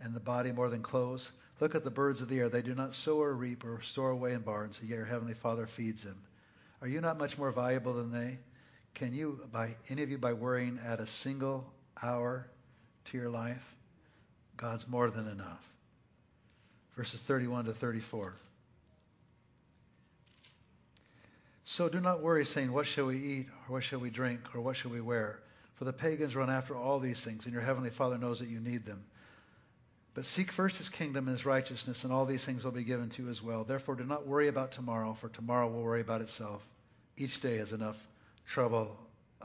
[0.00, 1.30] and the body more than clothes?
[1.60, 2.48] Look at the birds of the air.
[2.48, 5.66] They do not sow or reap or store away in barns, yet your heavenly Father
[5.66, 6.22] feeds them.
[6.82, 8.38] Are you not much more valuable than they?
[8.94, 12.46] Can you, by any of you, by worrying, add a single hour
[13.06, 13.74] to your life?
[14.56, 15.62] God's more than enough.
[16.96, 18.34] Verses 31 to 34.
[21.64, 24.60] So do not worry, saying, What shall we eat, or what shall we drink, or
[24.60, 25.40] what shall we wear?
[25.74, 28.60] For the pagans run after all these things, and your heavenly Father knows that you
[28.60, 29.04] need them.
[30.16, 33.10] But seek first his kingdom and his righteousness, and all these things will be given
[33.10, 33.64] to you as well.
[33.64, 36.64] Therefore, do not worry about tomorrow, for tomorrow will worry about itself.
[37.18, 37.98] Each day has enough
[38.46, 38.96] trouble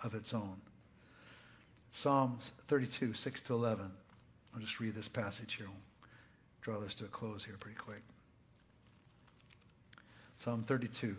[0.02, 0.62] of its own.
[1.92, 3.92] Psalms 32, 6 to 11.
[4.54, 5.68] I'll just read this passage here.
[5.68, 5.76] I'll
[6.62, 8.04] draw this to a close here pretty quick.
[10.40, 11.18] Psalm 32.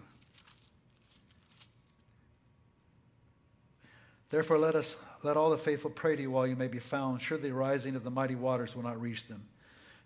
[4.30, 7.22] Therefore, let us let all the faithful pray to you while you may be found.
[7.22, 9.42] Surely the rising of the mighty waters will not reach them.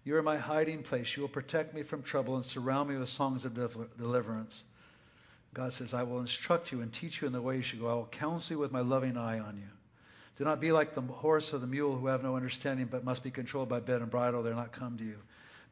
[0.04, 1.16] You are my hiding place.
[1.16, 3.54] You will protect me from trouble and surround me with songs of
[3.96, 4.62] deliverance.
[5.54, 7.88] God says, I will instruct you and teach you in the way you should go.
[7.88, 9.68] I will counsel you with my loving eye on you.
[10.36, 13.22] Do not be like the horse or the mule who have no understanding, but must
[13.22, 14.42] be controlled by bit and bridle.
[14.42, 15.16] They are not come to you.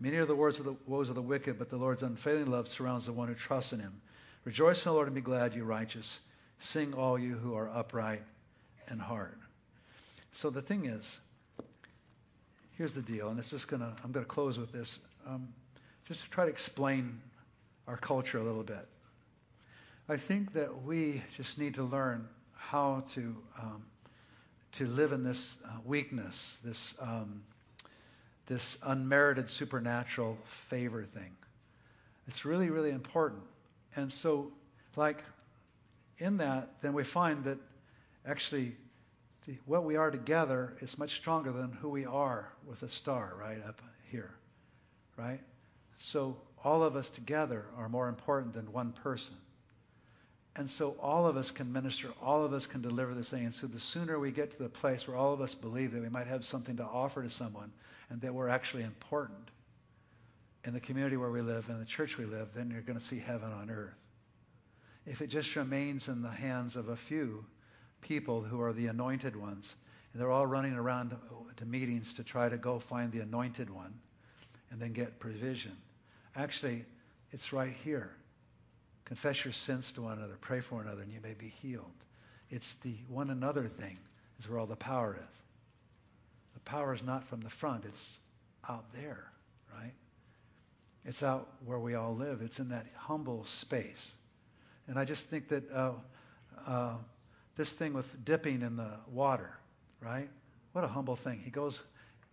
[0.01, 2.69] Many are the words of the woes of the wicked, but the Lord's unfailing love
[2.69, 4.01] surrounds the one who trusts in him.
[4.45, 6.19] Rejoice in the Lord and be glad, you righteous.
[6.61, 8.23] Sing, all you who are upright
[8.89, 9.39] and heart.
[10.33, 11.07] So the thing is,
[12.77, 14.99] here's the deal, and this is gonna I'm gonna close with this.
[15.27, 15.49] Um,
[16.07, 17.21] just to try to explain
[17.87, 18.87] our culture a little bit.
[20.09, 23.85] I think that we just need to learn how to um,
[24.73, 27.43] to live in this uh, weakness, this um,
[28.47, 30.37] this unmerited supernatural
[30.69, 31.31] favor thing.
[32.27, 33.43] It's really, really important.
[33.97, 34.53] And so,
[34.97, 35.23] like
[36.19, 37.59] in that, then we find that
[38.27, 38.77] actually
[39.47, 43.35] the, what we are together is much stronger than who we are with a star
[43.39, 44.31] right up here,
[45.17, 45.41] right?
[45.99, 49.35] So all of us together are more important than one person.
[50.57, 53.45] And so all of us can minister, all of us can deliver this thing.
[53.45, 56.03] And so the sooner we get to the place where all of us believe that
[56.03, 57.73] we might have something to offer to someone
[58.09, 59.51] and that we're actually important
[60.65, 63.05] in the community where we live, in the church we live, then you're going to
[63.05, 63.95] see heaven on earth.
[65.07, 67.45] If it just remains in the hands of a few,
[68.05, 69.75] people who are the anointed ones.
[70.13, 71.17] And they're all running around
[71.57, 73.93] to meetings to try to go find the anointed one
[74.71, 75.77] and then get provision.
[76.37, 76.85] Actually,
[77.33, 78.11] it's right here.
[79.05, 81.91] Confess your sins to one another, pray for one another, and you may be healed.
[82.51, 83.99] It's the one another thing
[84.39, 85.37] is where all the power is.
[86.55, 88.19] The power is not from the front, it's
[88.69, 89.25] out there,
[89.75, 89.93] right?
[91.05, 92.41] It's out where we all live.
[92.41, 94.13] It's in that humble space.
[94.87, 95.93] And I just think that uh,
[96.67, 96.97] uh,
[97.57, 99.51] this thing with dipping in the water,
[100.01, 100.29] right?
[100.73, 101.41] What a humble thing.
[101.45, 101.83] He goes,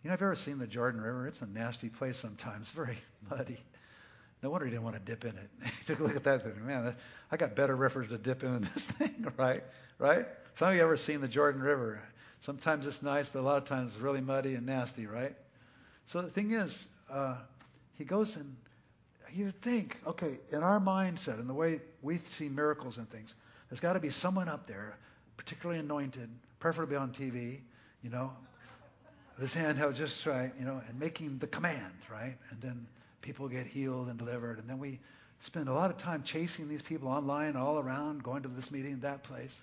[0.03, 1.27] you know, I've ever seen the Jordan River?
[1.27, 2.97] It's a nasty place sometimes, very
[3.29, 3.59] muddy.
[4.41, 5.49] No wonder he didn't want to dip in it.
[5.63, 6.95] he took a look at that and man,
[7.31, 9.63] I got better rivers to dip in than this thing, right?
[9.99, 10.25] Right?
[10.55, 12.01] Some of you ever seen the Jordan River?
[12.41, 15.35] Sometimes it's nice, but a lot of times it's really muddy and nasty, right?
[16.07, 17.37] So the thing is, uh,
[17.93, 18.55] he goes and
[19.31, 23.35] you think, okay, in our mindset, in the way we see miracles and things,
[23.69, 24.97] there's got to be someone up there
[25.37, 26.29] particularly anointed,
[26.59, 27.59] preferably on TV,
[28.03, 28.31] you know,
[29.37, 32.35] this handheld just right, you know, and making the command, right?
[32.51, 32.87] And then
[33.21, 34.59] people get healed and delivered.
[34.59, 34.99] And then we
[35.39, 38.99] spend a lot of time chasing these people online, all around, going to this meeting,
[38.99, 39.57] that place.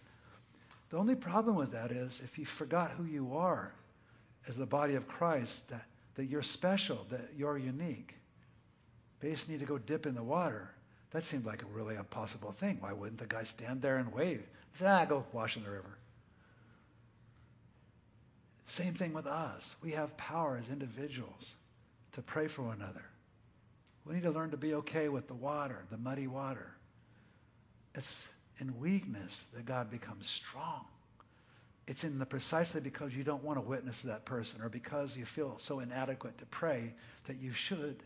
[0.91, 3.73] The only problem with that is if you forgot who you are
[4.49, 8.15] as the body of Christ, that, that you're special, that you're unique.
[9.21, 10.71] They just need to go dip in the water.
[11.11, 12.79] That seemed like a really impossible thing.
[12.81, 14.43] Why wouldn't the guy stand there and wave?
[14.73, 15.99] He said, ah, go wash in the river.
[18.67, 19.75] Same thing with us.
[19.83, 21.53] We have power as individuals
[22.13, 23.05] to pray for one another.
[24.05, 26.71] We need to learn to be okay with the water, the muddy water.
[27.95, 28.17] It's
[28.61, 30.85] in weakness that God becomes strong.
[31.87, 35.25] It's in the precisely because you don't want to witness that person or because you
[35.25, 36.93] feel so inadequate to pray
[37.27, 38.03] that you should.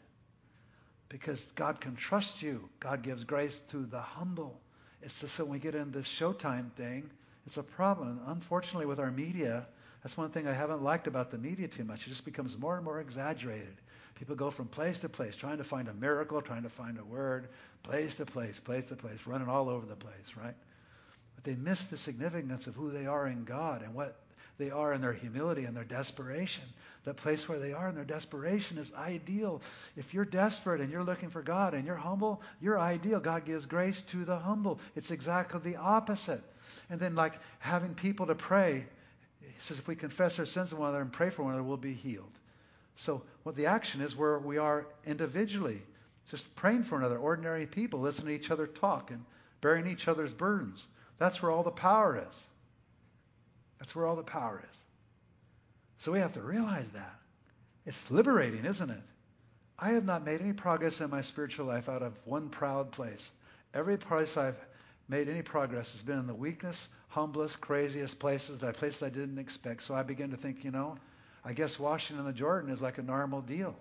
[1.08, 2.68] Because God can trust you.
[2.78, 4.61] God gives grace to the humble.
[5.03, 7.11] It's just that when we get into this showtime thing,
[7.46, 8.20] it's a problem.
[8.26, 9.66] Unfortunately, with our media,
[10.03, 12.07] That's one thing I haven't liked about the media too much.
[12.07, 13.80] It just becomes more and more exaggerated.
[14.16, 17.05] People go from place to place, trying to find a miracle, trying to find a
[17.05, 17.48] word,
[17.82, 20.55] place to place, place to place, running all over the place, right?
[21.36, 24.16] But they miss the significance of who they are in God and what
[24.59, 26.64] they are in their humility and their desperation.
[27.05, 29.61] That place where they are in their desperation is ideal.
[29.96, 33.18] If you're desperate and you're looking for God and you're humble, you're ideal.
[33.18, 34.78] God gives grace to the humble.
[34.94, 36.42] It's exactly the opposite.
[36.90, 38.86] And then, like having people to pray,
[39.40, 41.66] he says, if we confess our sins to one another and pray for one another,
[41.66, 42.32] we'll be healed.
[42.96, 45.82] So, what the action is where we are individually,
[46.30, 49.24] just praying for another, ordinary people, listening to each other talk and
[49.61, 50.86] bearing each other's burdens.
[51.18, 52.46] That's where all the power is.
[53.83, 54.76] That's where all the power is.
[55.99, 57.18] So we have to realize that.
[57.85, 59.03] It's liberating, isn't it?
[59.76, 63.28] I have not made any progress in my spiritual life out of one proud place.
[63.74, 64.55] Every place I've
[65.09, 69.41] made any progress has been in the weakness, humblest, craziest places, that places I didn't
[69.41, 69.83] expect.
[69.83, 70.97] So I begin to think, you know,
[71.45, 73.74] I guess washing in the Jordan is like a normal deal.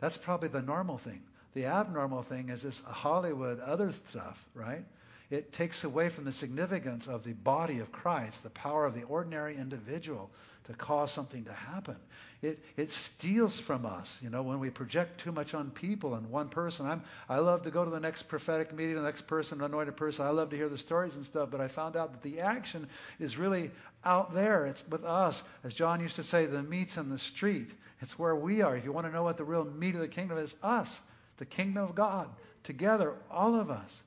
[0.00, 1.22] That's probably the normal thing.
[1.54, 4.82] The abnormal thing is this Hollywood other stuff, right?
[5.30, 9.04] It takes away from the significance of the body of Christ, the power of the
[9.04, 10.28] ordinary individual
[10.64, 11.96] to cause something to happen.
[12.42, 16.30] It, it steals from us, you know, when we project too much on people and
[16.30, 16.86] one person.
[16.86, 20.24] I'm, I love to go to the next prophetic meeting, the next person, anointed person.
[20.24, 22.88] I love to hear the stories and stuff, but I found out that the action
[23.18, 23.70] is really
[24.04, 24.66] out there.
[24.66, 25.42] It's with us.
[25.62, 27.70] As John used to say, the meat's in the street.
[28.00, 28.76] It's where we are.
[28.76, 30.98] If you want to know what the real meat of the kingdom is, us,
[31.36, 32.28] the kingdom of God,
[32.64, 34.00] together, all of us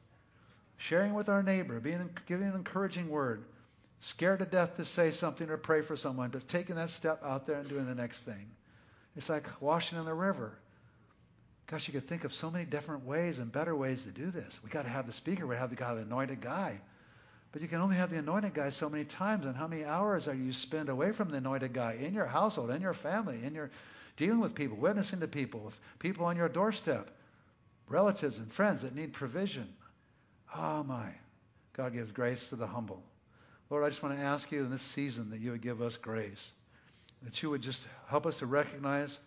[0.77, 3.43] sharing with our neighbor, being, giving an encouraging word,
[3.99, 7.47] scared to death to say something or pray for someone, but taking that step out
[7.47, 8.49] there and doing the next thing.
[9.15, 10.53] It's like washing in the river.
[11.67, 14.59] Gosh, you could think of so many different ways and better ways to do this.
[14.63, 15.47] We got to have the speaker.
[15.47, 16.81] We have to have the anointed guy.
[17.51, 19.45] But you can only have the anointed guy so many times.
[19.45, 22.71] And how many hours are you spend away from the anointed guy in your household,
[22.71, 23.69] in your family, in your
[24.17, 27.09] dealing with people, witnessing to people, with people on your doorstep,
[27.87, 29.71] relatives and friends that need provision?
[30.55, 31.09] Oh, my.
[31.73, 33.01] God gives grace to the humble.
[33.69, 35.97] Lord, I just want to ask you in this season that you would give us
[35.97, 36.51] grace,
[37.23, 39.17] that you would just help us to recognize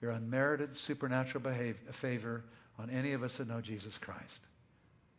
[0.00, 2.44] your unmerited supernatural behavior, favor
[2.78, 4.40] on any of us that know Jesus Christ.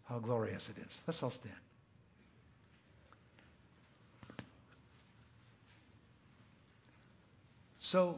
[0.06, 1.02] How glorious it is.
[1.06, 1.54] Let's all stand.
[7.80, 8.18] So,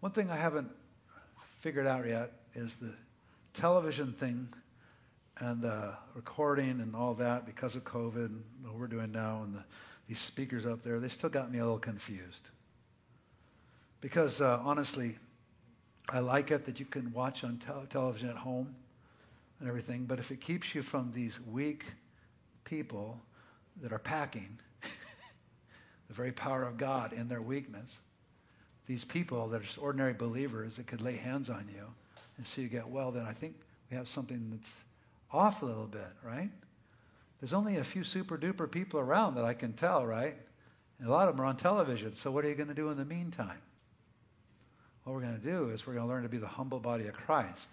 [0.00, 0.70] one thing I haven't
[1.60, 2.94] figured out yet is the
[3.58, 4.48] television thing
[5.38, 9.54] and the recording and all that because of COVID and what we're doing now and
[9.54, 9.64] the,
[10.06, 12.48] these speakers up there, they still got me a little confused.
[14.00, 15.16] Because uh, honestly,
[16.08, 18.74] I like it that you can watch on te- television at home
[19.58, 21.84] and everything, but if it keeps you from these weak
[22.64, 23.20] people
[23.82, 24.56] that are packing
[26.08, 27.96] the very power of God in their weakness,
[28.86, 31.82] these people that are just ordinary believers that could lay hands on you
[32.38, 33.56] and see you get well, then I think
[33.90, 34.70] we have something that's
[35.30, 36.50] off a little bit, right?
[37.40, 40.34] There's only a few super duper people around that I can tell, right?
[40.98, 42.14] And a lot of them are on television.
[42.14, 43.60] So what are you going to do in the meantime?
[45.04, 47.06] What we're going to do is we're going to learn to be the humble body
[47.06, 47.68] of Christ.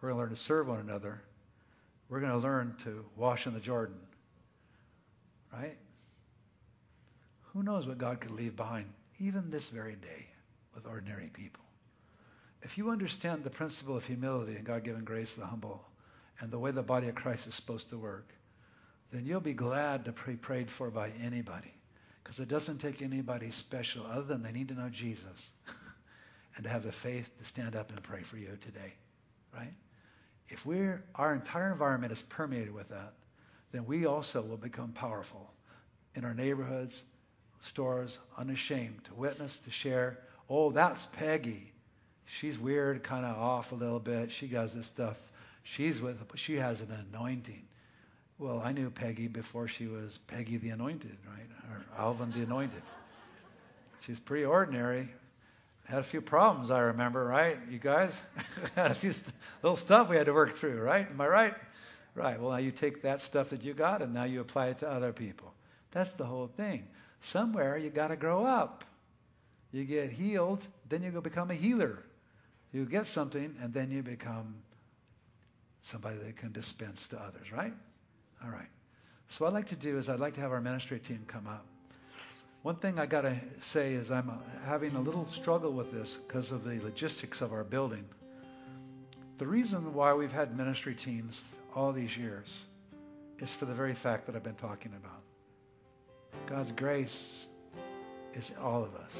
[0.00, 1.20] We're going to learn to serve one another.
[2.08, 3.98] We're going to learn to wash in the Jordan.
[5.52, 5.76] Right?
[7.52, 8.86] Who knows what God could leave behind,
[9.18, 10.26] even this very day,
[10.74, 11.64] with ordinary people.
[12.62, 15.84] If you understand the principle of humility and God-given grace to the humble
[16.40, 18.28] and the way the body of Christ is supposed to work,
[19.12, 21.72] then you'll be glad to be prayed for by anybody.
[22.22, 25.50] Because it doesn't take anybody special other than they need to know Jesus
[26.56, 28.92] and to have the faith to stand up and pray for you today.
[29.54, 29.72] Right?
[30.48, 33.14] If we're our entire environment is permeated with that,
[33.72, 35.50] then we also will become powerful
[36.14, 37.02] in our neighborhoods,
[37.60, 40.18] stores, unashamed to witness, to share.
[40.50, 41.72] Oh, that's Peggy
[42.36, 44.30] she's weird, kind of off a little bit.
[44.30, 45.16] She does this stuff.
[45.62, 47.62] She's with, she has an anointing.
[48.38, 51.48] Well, I knew Peggy before she was Peggy the Anointed, right?
[51.70, 52.82] Or Alvin the Anointed.
[54.06, 55.08] She's pretty ordinary.
[55.84, 57.58] Had a few problems, I remember, right?
[57.68, 58.18] You guys
[58.76, 61.08] had a few st- little stuff we had to work through, right?
[61.10, 61.54] Am I right?
[62.14, 62.40] Right.
[62.40, 64.88] Well, now you take that stuff that you got and now you apply it to
[64.88, 65.52] other people.
[65.90, 66.86] That's the whole thing.
[67.20, 68.84] Somewhere you got to grow up.
[69.72, 71.98] You get healed, then you go become a healer.
[72.72, 74.56] You get something, and then you become
[75.82, 77.72] somebody that can dispense to others, right?
[78.44, 78.68] All right.
[79.28, 81.46] So what I'd like to do is I'd like to have our ministry team come
[81.46, 81.66] up.
[82.62, 86.18] One thing I got to say is I'm uh, having a little struggle with this
[86.26, 88.04] because of the logistics of our building.
[89.38, 91.42] The reason why we've had ministry teams
[91.74, 92.52] all these years
[93.38, 95.22] is for the very fact that I've been talking about.
[96.46, 97.46] God's grace
[98.34, 99.12] is all of us.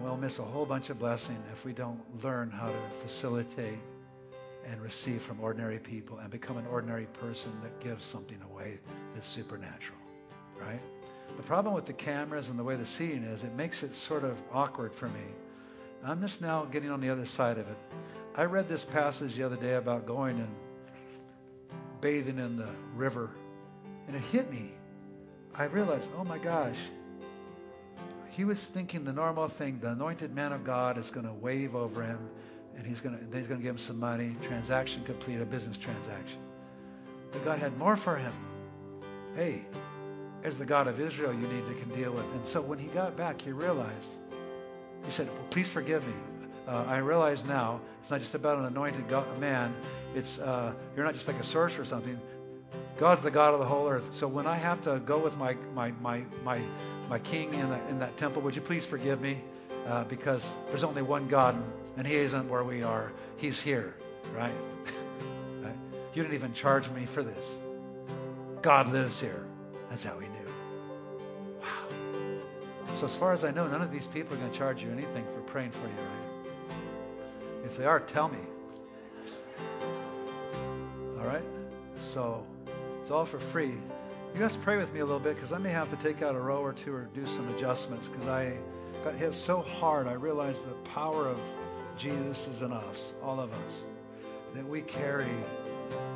[0.00, 3.78] And we'll miss a whole bunch of blessing if we don't learn how to facilitate
[4.66, 8.78] and receive from ordinary people and become an ordinary person that gives something away
[9.14, 9.98] that's supernatural,
[10.58, 10.80] right?
[11.36, 14.24] The problem with the cameras and the way the seating is, it makes it sort
[14.24, 15.20] of awkward for me.
[16.02, 17.76] I'm just now getting on the other side of it.
[18.34, 20.54] I read this passage the other day about going and
[22.00, 23.28] bathing in the river,
[24.06, 24.70] and it hit me.
[25.54, 26.78] I realized, oh my gosh,
[28.40, 29.78] he was thinking the normal thing.
[29.80, 32.30] The anointed man of God is going to wave over him,
[32.74, 34.34] and he's going to he's to give him some money.
[34.40, 36.38] Transaction complete, a business transaction.
[37.32, 38.32] But God had more for him.
[39.36, 39.60] Hey,
[40.40, 42.24] there's the God of Israel you need to can deal with.
[42.32, 44.08] And so when he got back, he realized.
[45.04, 46.14] He said, well, "Please forgive me.
[46.66, 49.74] Uh, I realize now it's not just about an anointed God, man.
[50.14, 52.18] It's uh, you're not just like a sorcerer or something.
[52.98, 54.08] God's the God of the whole earth.
[54.14, 56.62] So when I have to go with my my my my
[57.10, 59.42] my king in, the, in that temple, would you please forgive me?
[59.84, 61.60] Uh, because there's only one God,
[61.96, 63.10] and He isn't where we are.
[63.36, 63.94] He's here,
[64.36, 64.54] right?
[65.62, 65.74] right?
[66.14, 67.46] You didn't even charge me for this.
[68.62, 69.44] God lives here.
[69.90, 71.58] That's how He knew.
[71.60, 71.88] Wow.
[72.94, 74.90] So as far as I know, none of these people are going to charge you
[74.90, 76.76] anything for praying for you, right?
[77.64, 78.38] If they are, tell me.
[81.18, 81.42] All right?
[81.98, 82.46] So
[83.02, 83.74] it's all for free.
[84.32, 86.36] You guys pray with me a little bit because I may have to take out
[86.36, 88.56] a row or two or do some adjustments because I
[89.04, 90.06] got hit so hard.
[90.06, 91.38] I realized the power of
[91.98, 93.82] Jesus is in us, all of us,
[94.54, 95.28] that we carry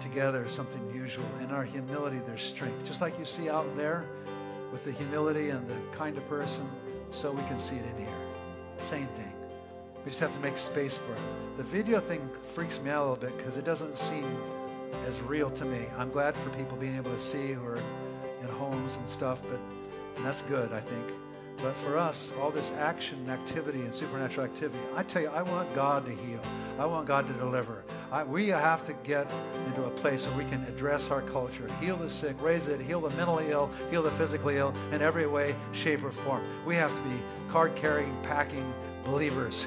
[0.00, 1.26] together something usual.
[1.40, 2.86] In our humility, there's strength.
[2.86, 4.04] Just like you see out there
[4.70, 6.66] with the humility and the kind of person,
[7.10, 8.16] so we can see it in here.
[8.88, 9.32] Same thing.
[10.04, 11.56] We just have to make space for it.
[11.56, 14.24] The video thing freaks me out a little bit because it doesn't seem
[15.06, 15.84] as real to me.
[15.98, 17.82] I'm glad for people being able to see who are
[18.70, 19.60] homes and stuff, but
[20.16, 21.04] and that's good, I think.
[21.58, 25.42] But for us, all this action and activity and supernatural activity, I tell you, I
[25.42, 26.40] want God to heal.
[26.78, 27.84] I want God to deliver.
[28.10, 29.30] I, we have to get
[29.66, 33.00] into a place where we can address our culture, heal the sick, raise it, heal
[33.00, 36.42] the mentally ill, heal the physically ill in every way, shape, or form.
[36.66, 37.16] We have to be
[37.48, 38.72] card carrying, packing
[39.04, 39.66] believers,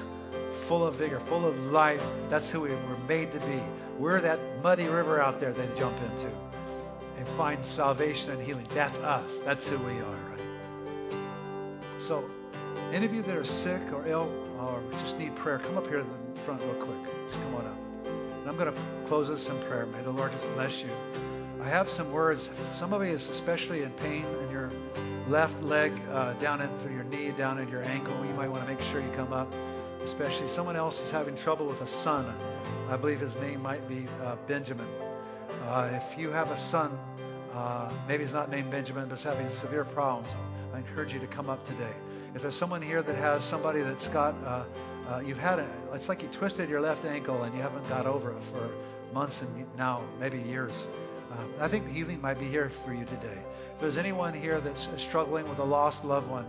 [0.67, 2.01] full of vigor, full of life.
[2.29, 3.61] That's who we were made to be.
[3.97, 6.46] We're that muddy river out there they jump into
[7.27, 8.67] and find salvation and healing.
[8.73, 9.39] That's us.
[9.45, 10.39] That's who we are, right?
[11.99, 12.29] So,
[12.91, 15.99] any of you that are sick or ill or just need prayer, come up here
[15.99, 17.13] to the front real quick.
[17.25, 17.77] Just come on up.
[18.05, 19.85] And I'm going to close this in prayer.
[19.87, 20.89] May the Lord just bless you.
[21.61, 22.49] I have some words.
[22.75, 24.71] Somebody is especially in pain in your
[25.27, 28.15] left leg, uh, down in through your knee, down in your ankle.
[28.25, 29.51] You might want to make sure you come up.
[30.03, 32.33] Especially someone else is having trouble with a son.
[32.87, 34.87] I believe his name might be uh, Benjamin.
[35.63, 36.97] Uh, if you have a son,
[37.53, 40.27] uh, maybe he's not named Benjamin, but is having severe problems,
[40.73, 41.93] I encourage you to come up today.
[42.35, 44.65] If there's someone here that has somebody that's got, uh,
[45.07, 48.05] uh, you've had it, it's like you twisted your left ankle and you haven't got
[48.05, 48.69] over it for
[49.13, 50.85] months and now maybe years.
[51.31, 53.37] Uh, I think healing might be here for you today.
[53.73, 56.45] If there's anyone here that's struggling with a lost loved one,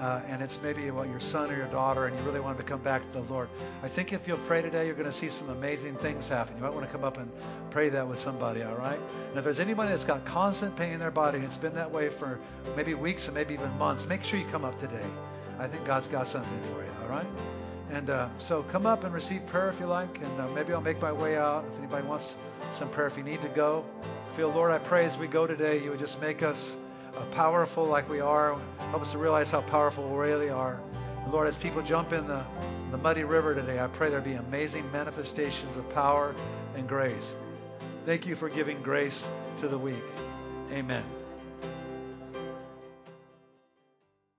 [0.00, 2.64] uh, and it's maybe about your son or your daughter, and you really want to
[2.64, 3.48] come back to the Lord.
[3.82, 6.56] I think if you'll pray today, you're going to see some amazing things happen.
[6.56, 7.30] You might want to come up and
[7.70, 8.98] pray that with somebody, all right?
[9.30, 11.90] And if there's anybody that's got constant pain in their body, and it's been that
[11.90, 12.38] way for
[12.76, 15.06] maybe weeks and maybe even months, make sure you come up today.
[15.58, 17.26] I think God's got something for you, all right?
[17.90, 20.80] And uh, so come up and receive prayer if you like, and uh, maybe I'll
[20.80, 21.64] make my way out.
[21.72, 22.36] If anybody wants
[22.70, 23.84] some prayer, if you need to go,
[24.36, 26.76] feel, Lord, I pray as we go today, you would just make us
[27.18, 28.56] Uh, powerful like we are.
[28.90, 30.80] Help us to realize how powerful we really are.
[31.24, 32.44] And Lord, as people jump in the,
[32.92, 36.32] the muddy river today, I pray there be amazing manifestations of power
[36.76, 37.34] and grace.
[38.06, 39.26] Thank you for giving grace
[39.60, 39.96] to the weak.
[40.70, 41.17] Amen.